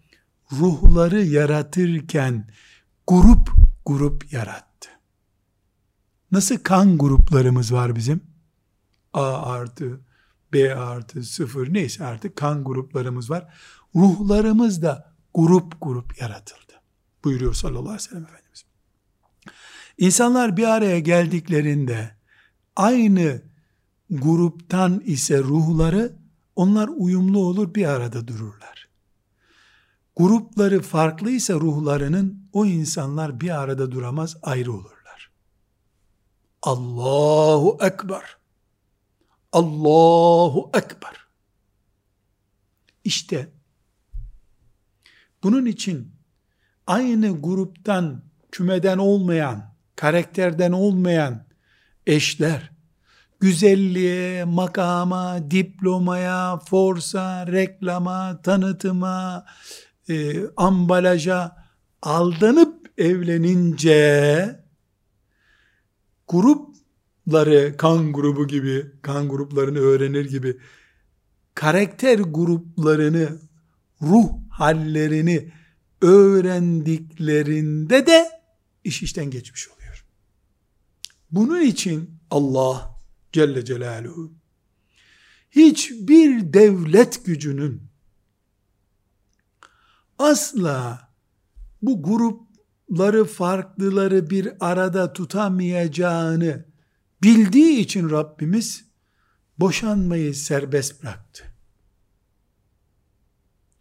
[0.51, 2.47] ruhları yaratırken
[3.07, 3.49] grup
[3.85, 4.70] grup yarattı.
[6.31, 8.21] Nasıl kan gruplarımız var bizim?
[9.13, 10.01] A artı,
[10.53, 13.53] B artı, sıfır neyse artık kan gruplarımız var.
[13.95, 16.73] Ruhlarımız da grup grup yaratıldı.
[17.23, 18.63] Buyuruyor sallallahu aleyhi ve sellem Efendimiz.
[19.97, 22.15] İnsanlar bir araya geldiklerinde
[22.75, 23.41] aynı
[24.09, 26.15] gruptan ise ruhları
[26.55, 28.87] onlar uyumlu olur bir arada dururlar.
[30.15, 35.00] Grupları farklıysa ruhlarının o insanlar bir arada duramaz ayrı olurlar.
[36.61, 38.37] Allahu Ekber.
[39.51, 41.15] Allahu Ekber.
[43.03, 43.47] İşte
[45.43, 46.11] bunun için
[46.87, 51.45] aynı gruptan, kümeden olmayan, karakterden olmayan
[52.07, 52.71] eşler,
[53.39, 59.45] güzelliğe, makama, diplomaya, forsa, reklama, tanıtıma,
[60.09, 61.65] e, ambalaja
[62.01, 64.60] aldanıp evlenince
[66.31, 70.57] grupları kan grubu gibi, kan gruplarını öğrenir gibi
[71.55, 73.39] karakter gruplarını,
[74.01, 75.51] ruh hallerini
[76.01, 78.29] öğrendiklerinde de
[78.83, 80.05] iş işten geçmiş oluyor.
[81.31, 82.99] Bunun için Allah
[83.31, 84.31] Celle Celaluhu
[85.51, 87.81] hiçbir devlet gücünün
[90.19, 91.09] asla
[91.81, 92.01] bu
[92.91, 96.65] grupları farklıları bir arada tutamayacağını
[97.23, 98.85] bildiği için Rabbimiz
[99.59, 101.43] boşanmayı serbest bıraktı.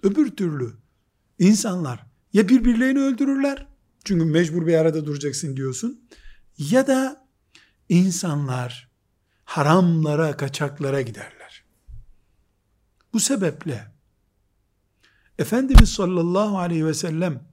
[0.02, 0.72] Öbür türlü
[1.38, 3.66] insanlar ya birbirlerini öldürürler
[4.04, 6.08] çünkü mecbur bir arada duracaksın diyorsun
[6.58, 7.28] ya da
[7.88, 8.90] insanlar
[9.44, 11.64] haramlara, kaçaklara giderler.
[13.12, 13.92] Bu sebeple
[15.38, 17.49] Efendimiz sallallahu aleyhi ve sellem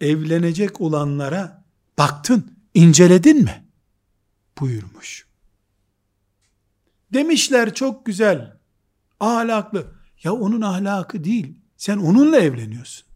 [0.00, 1.64] evlenecek olanlara
[1.98, 3.66] baktın, inceledin mi?
[4.60, 5.26] buyurmuş.
[7.12, 8.56] Demişler çok güzel,
[9.20, 9.92] ahlaklı.
[10.22, 13.06] Ya onun ahlakı değil, sen onunla evleniyorsun.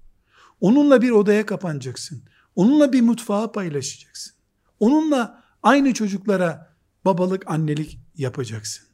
[0.61, 2.23] Onunla bir odaya kapanacaksın.
[2.55, 4.35] Onunla bir mutfağı paylaşacaksın.
[4.81, 8.87] Onunla aynı çocuklara babalık, annelik yapacaksın.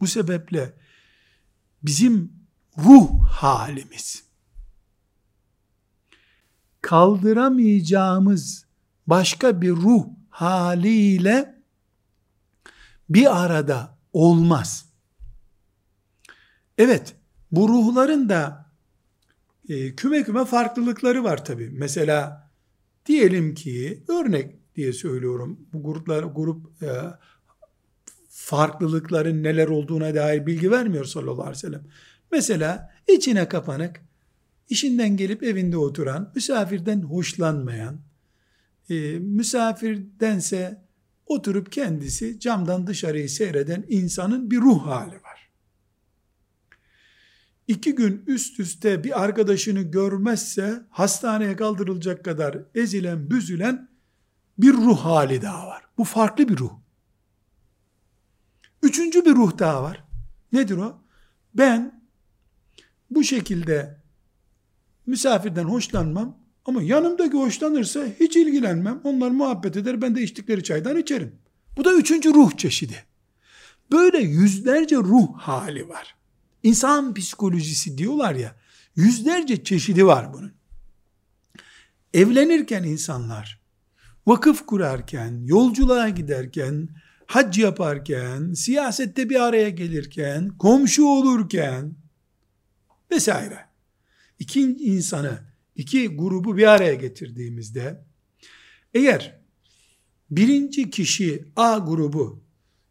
[0.00, 0.74] Bu sebeple
[1.82, 2.32] bizim
[2.78, 4.24] ruh halimiz
[6.82, 8.66] kaldıramayacağımız
[9.06, 11.62] başka bir ruh haliyle
[13.08, 14.92] bir arada olmaz.
[16.78, 17.14] Evet,
[17.52, 18.70] bu ruhların da
[19.68, 21.70] e, küme küme farklılıkları var tabi.
[21.70, 22.50] Mesela
[23.06, 25.60] diyelim ki örnek diye söylüyorum.
[25.72, 26.88] Bu gruplar grup e,
[28.28, 31.86] farklılıkların neler olduğuna dair bilgi vermiyor sallallahu aleyhi ve sellem.
[32.32, 34.00] Mesela içine kapanık,
[34.68, 38.00] işinden gelip evinde oturan, misafirden hoşlanmayan,
[38.90, 40.82] e, misafirdense
[41.26, 45.50] oturup kendisi camdan dışarıyı seyreden insanın bir ruh hali var.
[47.68, 53.88] İki gün üst üste bir arkadaşını görmezse hastaneye kaldırılacak kadar ezilen, büzülen
[54.58, 55.82] bir ruh hali daha var.
[55.98, 56.72] Bu farklı bir ruh.
[58.82, 60.04] Üçüncü bir ruh daha var.
[60.52, 61.02] Nedir o?
[61.54, 62.02] Ben
[63.10, 64.01] bu şekilde
[65.06, 69.00] misafirden hoşlanmam ama yanımdaki hoşlanırsa hiç ilgilenmem.
[69.04, 71.32] Onlar muhabbet eder ben de içtikleri çaydan içerim.
[71.76, 73.04] Bu da üçüncü ruh çeşidi.
[73.92, 76.14] Böyle yüzlerce ruh hali var.
[76.62, 78.56] İnsan psikolojisi diyorlar ya,
[78.96, 80.52] yüzlerce çeşidi var bunun.
[82.14, 83.60] Evlenirken insanlar,
[84.26, 86.88] vakıf kurarken, yolculuğa giderken,
[87.26, 91.94] hac yaparken, siyasette bir araya gelirken, komşu olurken
[93.10, 93.71] vesaire.
[94.42, 95.40] İki insanı,
[95.74, 98.04] iki grubu bir araya getirdiğimizde
[98.94, 99.40] eğer
[100.30, 102.44] birinci kişi A grubu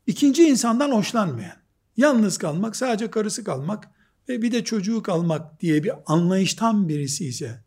[0.07, 1.57] ikinci insandan hoşlanmayan,
[1.97, 3.91] yalnız kalmak, sadece karısı kalmak
[4.29, 7.63] ve bir de çocuğu kalmak diye bir anlayıştan birisi ise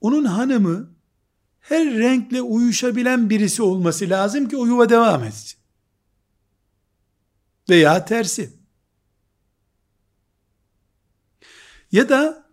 [0.00, 0.94] onun hanımı
[1.60, 5.58] her renkle uyuşabilen birisi olması lazım ki o yuva devam etsin.
[7.68, 8.52] Veya tersi.
[11.92, 12.43] Ya da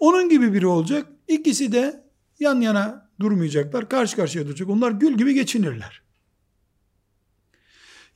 [0.00, 1.06] onun gibi biri olacak.
[1.28, 2.04] İkisi de
[2.40, 3.88] yan yana durmayacaklar.
[3.88, 4.68] Karşı karşıya duracak.
[4.68, 6.02] Onlar gül gibi geçinirler.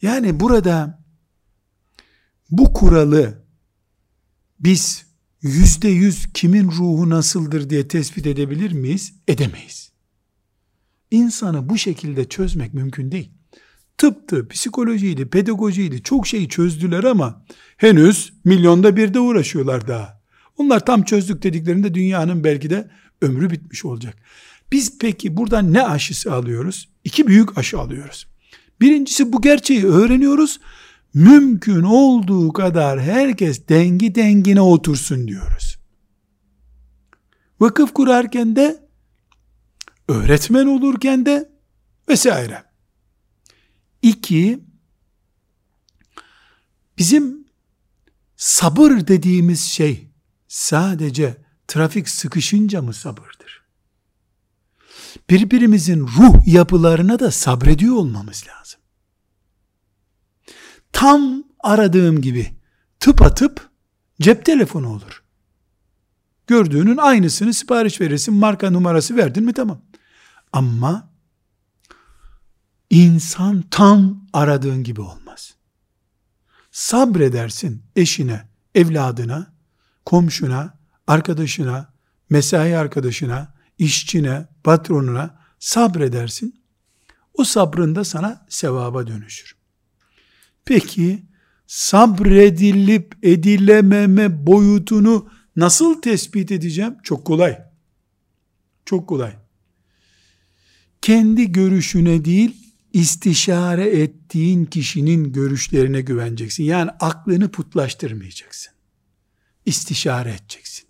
[0.02, 1.04] Yani burada
[2.50, 3.44] bu kuralı
[4.60, 5.06] biz
[5.42, 9.14] yüzde yüz kimin ruhu nasıldır diye tespit edebilir miyiz?
[9.28, 9.92] Edemeyiz.
[11.10, 13.30] İnsanı bu şekilde çözmek mümkün değil.
[13.98, 17.44] Tıptı, psikolojiydi, pedagojiydi çok şeyi çözdüler ama
[17.76, 20.23] henüz milyonda birde uğraşıyorlar daha.
[20.58, 22.90] Onlar tam çözdük dediklerinde dünyanın belki de
[23.22, 24.16] ömrü bitmiş olacak.
[24.72, 26.88] Biz peki buradan ne aşısı alıyoruz?
[27.04, 28.26] İki büyük aşı alıyoruz.
[28.80, 30.60] Birincisi bu gerçeği öğreniyoruz.
[31.14, 35.78] Mümkün olduğu kadar herkes dengi dengine otursun diyoruz.
[37.60, 38.84] Vakıf kurarken de
[40.08, 41.50] öğretmen olurken de
[42.08, 42.64] vesaire.
[44.02, 44.60] İki,
[46.98, 47.44] bizim
[48.36, 50.03] sabır dediğimiz şey
[50.54, 51.36] sadece
[51.68, 53.62] trafik sıkışınca mı sabırdır?
[55.30, 58.80] Birbirimizin ruh yapılarına da sabrediyor olmamız lazım.
[60.92, 62.54] Tam aradığım gibi
[63.00, 63.70] tıp atıp
[64.20, 65.22] cep telefonu olur.
[66.46, 69.80] Gördüğünün aynısını sipariş verirsin, marka numarası verdin mi tamam.
[70.52, 71.10] Ama
[72.90, 75.54] insan tam aradığın gibi olmaz.
[76.70, 79.53] Sabredersin eşine, evladına,
[80.04, 81.92] komşuna, arkadaşına,
[82.30, 86.64] mesai arkadaşına, işçine, patronuna sabredersin.
[87.34, 89.56] O sabrın da sana sevaba dönüşür.
[90.64, 91.22] Peki
[91.66, 96.96] sabredilip edilememe boyutunu nasıl tespit edeceğim?
[97.02, 97.58] Çok kolay.
[98.84, 99.36] Çok kolay.
[101.02, 106.64] Kendi görüşüne değil, istişare ettiğin kişinin görüşlerine güveneceksin.
[106.64, 108.73] Yani aklını putlaştırmayacaksın.
[109.66, 110.88] İstişare edeceksin.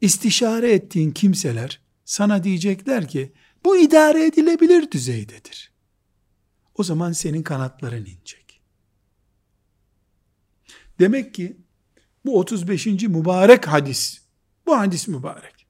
[0.00, 3.32] İstişare ettiğin kimseler sana diyecekler ki
[3.64, 5.72] bu idare edilebilir düzeydedir.
[6.74, 8.60] O zaman senin kanatların inecek.
[10.98, 11.56] Demek ki
[12.24, 12.86] bu 35.
[12.86, 14.20] mübarek hadis.
[14.66, 15.66] Bu hadis mübarek.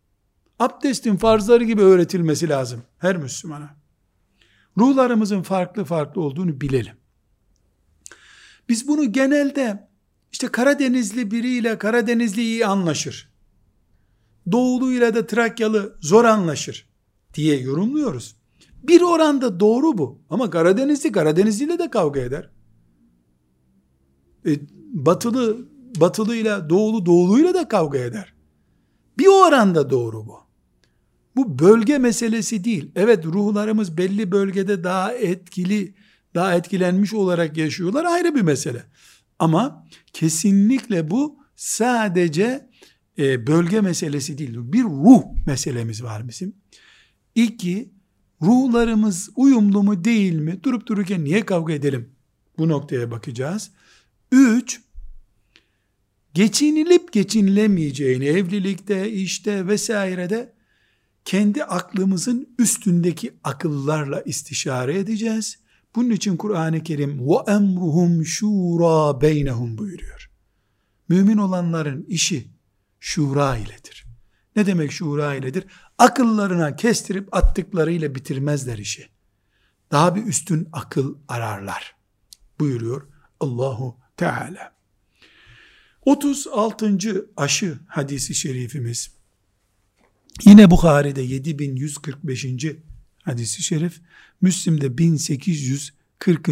[0.59, 3.77] Abdestin farzları gibi öğretilmesi lazım her Müslümana.
[4.79, 6.97] Ruhlarımızın farklı farklı olduğunu bilelim.
[8.69, 9.89] Biz bunu genelde
[10.35, 13.29] işte Karadenizli biriyle Karadenizli iyi anlaşır.
[14.53, 16.89] Doğulu ile de Trakyalı zor anlaşır
[17.35, 18.37] diye yorumluyoruz.
[18.83, 20.19] Bir oranda doğru bu.
[20.31, 22.51] Ama Karadenizli Karadenizli ile de kavga eder.
[24.47, 24.51] E,
[24.93, 25.69] batılı
[26.01, 28.35] batılıyla doğulu doğuluyla da kavga eder.
[29.19, 30.39] Bir oranda doğru bu.
[31.37, 32.91] Bu bölge meselesi değil.
[32.97, 35.95] Evet ruhlarımız belli bölgede daha etkili,
[36.35, 38.83] daha etkilenmiş olarak yaşıyorlar ayrı bir mesele.
[39.39, 42.71] Ama kesinlikle bu sadece
[43.19, 44.55] e, bölge meselesi değil.
[44.57, 46.55] Bir ruh meselemiz var bizim.
[47.35, 47.93] İki,
[48.43, 50.63] ruhlarımız uyumlu mu değil mi?
[50.63, 52.11] Durup dururken niye kavga edelim?
[52.59, 53.71] Bu noktaya bakacağız.
[54.33, 54.81] Üç,
[56.35, 60.53] geçinilip geçinilemeyeceğini evlilikte, işte vesairede
[61.25, 65.59] kendi aklımızın üstündeki akıllarla istişare edeceğiz.
[65.97, 70.31] Bunun için Kur'an-ı Kerim ve emruhum şura beynehum buyuruyor.
[71.09, 72.49] Mümin olanların işi
[73.01, 74.05] şura iledir.
[74.57, 75.65] Ne demek şura iledir?
[75.99, 79.09] Akıllarına kestirip attıklarıyla bitirmezler işi.
[79.91, 81.97] Daha bir üstün akıl ararlar.
[82.61, 83.09] Buyuruyor
[83.41, 84.75] Allahu Teala.
[86.03, 86.99] 36.
[87.37, 89.11] aşı hadisi şerifimiz
[90.45, 92.47] yine Bukhari'de 7145.
[93.25, 94.01] hadisi şerif
[94.41, 96.49] Müslim'de 1840.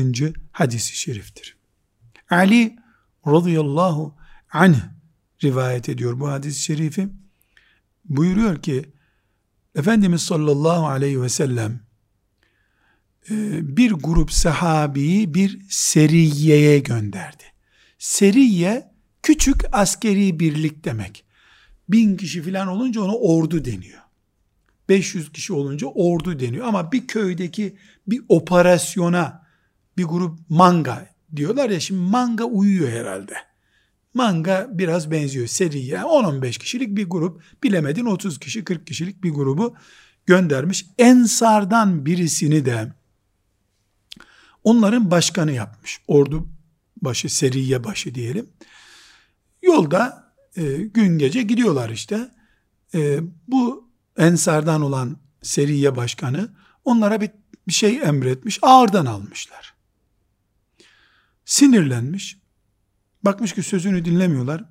[0.52, 1.56] hadisi şeriftir.
[2.30, 2.76] Ali
[3.26, 4.14] radıyallahu
[4.52, 4.76] anh
[5.44, 7.08] rivayet ediyor bu hadis-i şerifi.
[8.04, 8.92] Buyuruyor ki
[9.74, 11.80] Efendimiz sallallahu aleyhi ve sellem
[13.30, 17.44] e, bir grup sahabiyi bir seriyeye gönderdi.
[17.98, 18.92] Seriye
[19.22, 21.24] küçük askeri birlik demek.
[21.88, 24.01] Bin kişi falan olunca ona ordu deniyor.
[24.92, 26.66] 500 kişi olunca ordu deniyor.
[26.66, 27.76] Ama bir köydeki
[28.06, 29.46] bir operasyona
[29.96, 33.34] bir grup manga diyorlar ya şimdi manga uyuyor herhalde.
[34.14, 35.96] Manga biraz benziyor seriye.
[35.96, 39.76] 10-15 kişilik bir grup bilemedin 30 kişi 40 kişilik bir grubu
[40.26, 40.86] göndermiş.
[40.98, 42.92] Ensardan birisini de
[44.64, 46.00] onların başkanı yapmış.
[46.08, 46.48] Ordu
[47.02, 48.48] başı, seriye başı diyelim.
[49.62, 52.30] Yolda e, gün gece gidiyorlar işte.
[52.94, 53.81] E, bu
[54.18, 56.54] Ensardan olan seriye başkanı
[56.84, 57.30] onlara bir,
[57.68, 58.58] bir şey emretmiş.
[58.62, 59.74] Ağırdan almışlar.
[61.44, 62.38] Sinirlenmiş.
[63.22, 64.64] Bakmış ki sözünü dinlemiyorlar.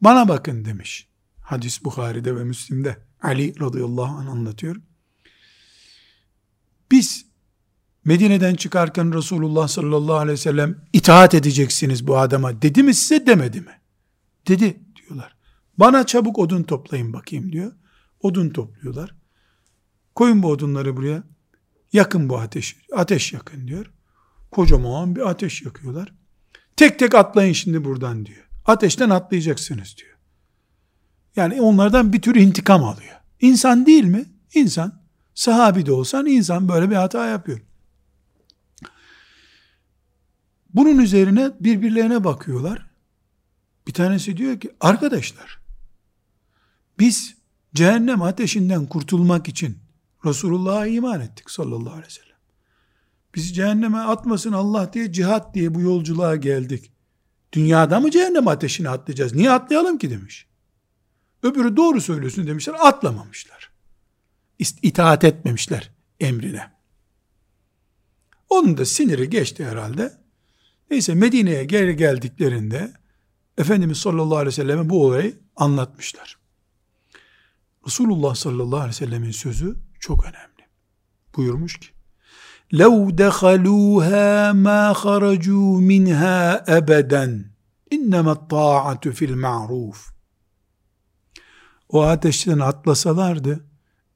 [0.00, 1.08] Bana bakın demiş.
[1.40, 4.76] Hadis Bukhari'de ve Müslim'de Ali radıyallahu anh anlatıyor.
[6.90, 7.26] Biz
[8.04, 13.60] Medine'den çıkarken Resulullah sallallahu aleyhi ve sellem itaat edeceksiniz bu adama dedi mi size demedi
[13.60, 13.80] mi?
[14.48, 15.36] Dedi diyorlar.
[15.78, 17.72] Bana çabuk odun toplayın bakayım diyor.
[18.22, 19.14] Odun topluyorlar.
[20.14, 21.22] Koyun bu odunları buraya.
[21.92, 22.76] Yakın bu ateş.
[22.92, 23.92] Ateş yakın diyor.
[24.50, 26.12] Kocaman bir ateş yakıyorlar.
[26.76, 28.48] Tek tek atlayın şimdi buradan diyor.
[28.64, 30.16] Ateşten atlayacaksınız diyor.
[31.36, 33.16] Yani onlardan bir tür intikam alıyor.
[33.40, 34.24] İnsan değil mi?
[34.54, 35.02] İnsan,
[35.34, 37.60] sahabi de olsan insan böyle bir hata yapıyor.
[40.74, 42.86] Bunun üzerine birbirlerine bakıyorlar.
[43.86, 45.58] Bir tanesi diyor ki arkadaşlar
[46.98, 47.41] biz
[47.74, 49.78] cehennem ateşinden kurtulmak için
[50.24, 52.36] Resulullah'a iman ettik sallallahu aleyhi ve sellem.
[53.34, 56.92] Biz cehenneme atmasın Allah diye cihat diye bu yolculuğa geldik.
[57.52, 59.34] Dünyada mı cehennem ateşine atlayacağız?
[59.34, 60.46] Niye atlayalım ki demiş.
[61.42, 62.74] Öbürü doğru söylüyorsun demişler.
[62.80, 63.72] Atlamamışlar.
[64.82, 66.72] İtaat etmemişler emrine.
[68.48, 70.12] Onun da siniri geçti herhalde.
[70.90, 72.92] Neyse Medine'ye geri geldiklerinde
[73.58, 76.41] Efendimiz sallallahu aleyhi ve selleme bu olayı anlatmışlar.
[77.87, 80.67] Resulullah sallallahu aleyhi ve sellemin sözü çok önemli.
[81.35, 81.87] Buyurmuş ki,
[82.73, 87.45] لَوْ دَخَلُوهَا مَا خَرَجُوا مِنْهَا أَبَدًا
[87.91, 89.97] اِنَّمَا الطَّاعَةُ فِي الْمَعْرُوفِ
[91.89, 93.65] O ateşten atlasalardı,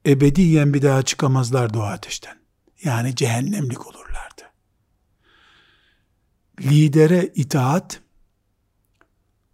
[0.06, 2.42] ebediyen bir daha çıkamazlardı o ateşten.
[2.84, 4.42] Yani cehennemlik olurlardı.
[6.60, 8.00] Lidere itaat,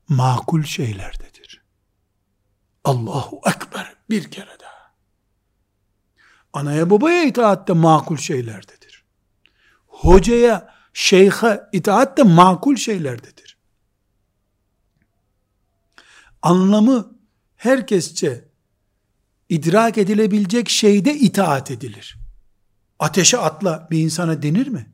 [0.09, 1.63] makul şeylerdedir.
[2.85, 3.62] Allahu Ekber
[4.14, 4.94] bir kere daha.
[6.54, 9.04] Anaya babaya itaat de makul şeylerdedir.
[9.88, 13.58] Hocaya, şeyhe itaat de makul şeylerdedir.
[16.42, 17.16] Anlamı
[17.56, 18.46] herkesçe
[19.50, 22.18] idrak edilebilecek şeyde itaat edilir.
[23.00, 24.92] Ateşe atla bir insana denir mi?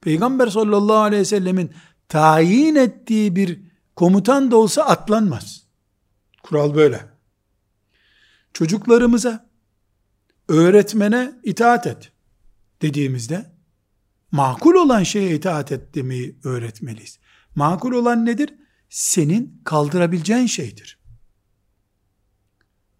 [0.00, 1.72] Peygamber sallallahu aleyhi ve sellemin
[2.08, 3.60] tayin ettiği bir
[3.96, 5.62] komutan da olsa atlanmaz.
[6.42, 7.19] Kural böyle.
[8.54, 9.50] Çocuklarımıza,
[10.48, 12.12] öğretmene itaat et
[12.82, 13.52] dediğimizde,
[14.32, 17.18] makul olan şeye itaat et demeyi öğretmeliyiz.
[17.54, 18.54] Makul olan nedir?
[18.88, 20.98] Senin kaldırabileceğin şeydir.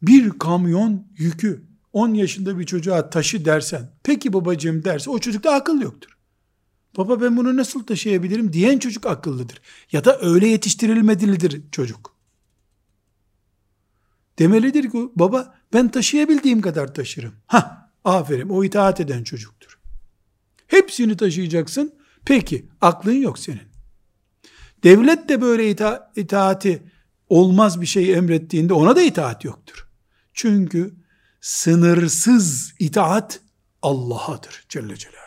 [0.03, 5.81] Bir kamyon yükü 10 yaşında bir çocuğa taşı dersen, peki babacığım derse o çocukta akıl
[5.81, 6.19] yoktur.
[6.97, 9.61] Baba ben bunu nasıl taşıyabilirim diyen çocuk akıllıdır.
[9.93, 12.20] Ya da öyle yetiştirilmelidir çocuk.
[14.41, 17.35] Demelidir ki baba ben taşıyabildiğim kadar taşırım.
[17.47, 19.79] Ha, aferin o itaat eden çocuktur.
[20.67, 21.95] Hepsini taşıyacaksın.
[22.25, 23.71] Peki aklın yok senin.
[24.83, 26.83] Devlet de böyle ita itaati
[27.29, 29.89] olmaz bir şey emrettiğinde ona da itaat yoktur.
[30.35, 30.95] Çünkü
[31.41, 33.41] sınırsız itaat
[33.83, 35.21] Allah'adır Celle Celaluhu.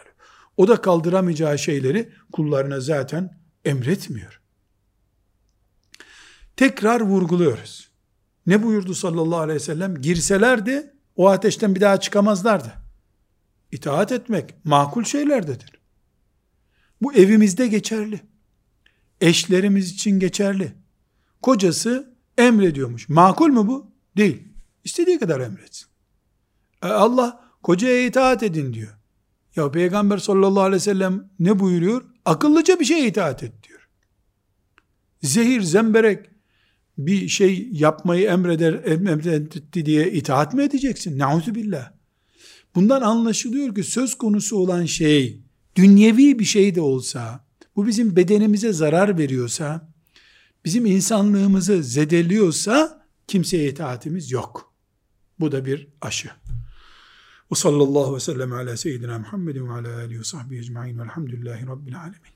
[0.57, 4.41] O da kaldıramayacağı şeyleri kullarına zaten emretmiyor.
[6.57, 7.92] Tekrar vurguluyoruz.
[8.47, 10.01] Ne buyurdu sallallahu aleyhi ve sellem?
[10.01, 12.73] Girselerdi o ateşten bir daha çıkamazlardı.
[13.71, 15.79] İtaat etmek makul şeylerdedir.
[17.01, 18.21] Bu evimizde geçerli.
[19.21, 20.73] Eşlerimiz için geçerli.
[21.41, 23.09] Kocası emrediyormuş.
[23.09, 23.91] Makul mu bu?
[24.17, 24.47] Değil.
[24.83, 25.87] İstediği kadar emretsin.
[26.83, 28.97] E Allah kocaya itaat edin diyor.
[29.55, 32.05] Ya Peygamber sallallahu aleyhi ve sellem ne buyuruyor?
[32.25, 33.89] Akıllıca bir şeye itaat et diyor.
[35.21, 36.29] Zehir, zemberek
[36.97, 41.19] bir şey yapmayı emreder, emretti diye itaat mı edeceksin?
[41.19, 41.91] Nauzu billah.
[42.75, 45.41] Bundan anlaşılıyor ki söz konusu olan şey
[45.75, 49.93] dünyevi bir şey de olsa, bu bizim bedenimize zarar veriyorsa,
[50.65, 54.73] bizim insanlığımızı zedeliyorsa kimseye itaatimiz yok.
[55.39, 56.29] Bu da bir aşı.
[57.51, 61.95] Ve sallallahu ve sellem ala seyyidina Muhammedin ve ala alihi ve sahbihi ecma'in velhamdülillahi rabbil
[61.99, 62.33] alemin.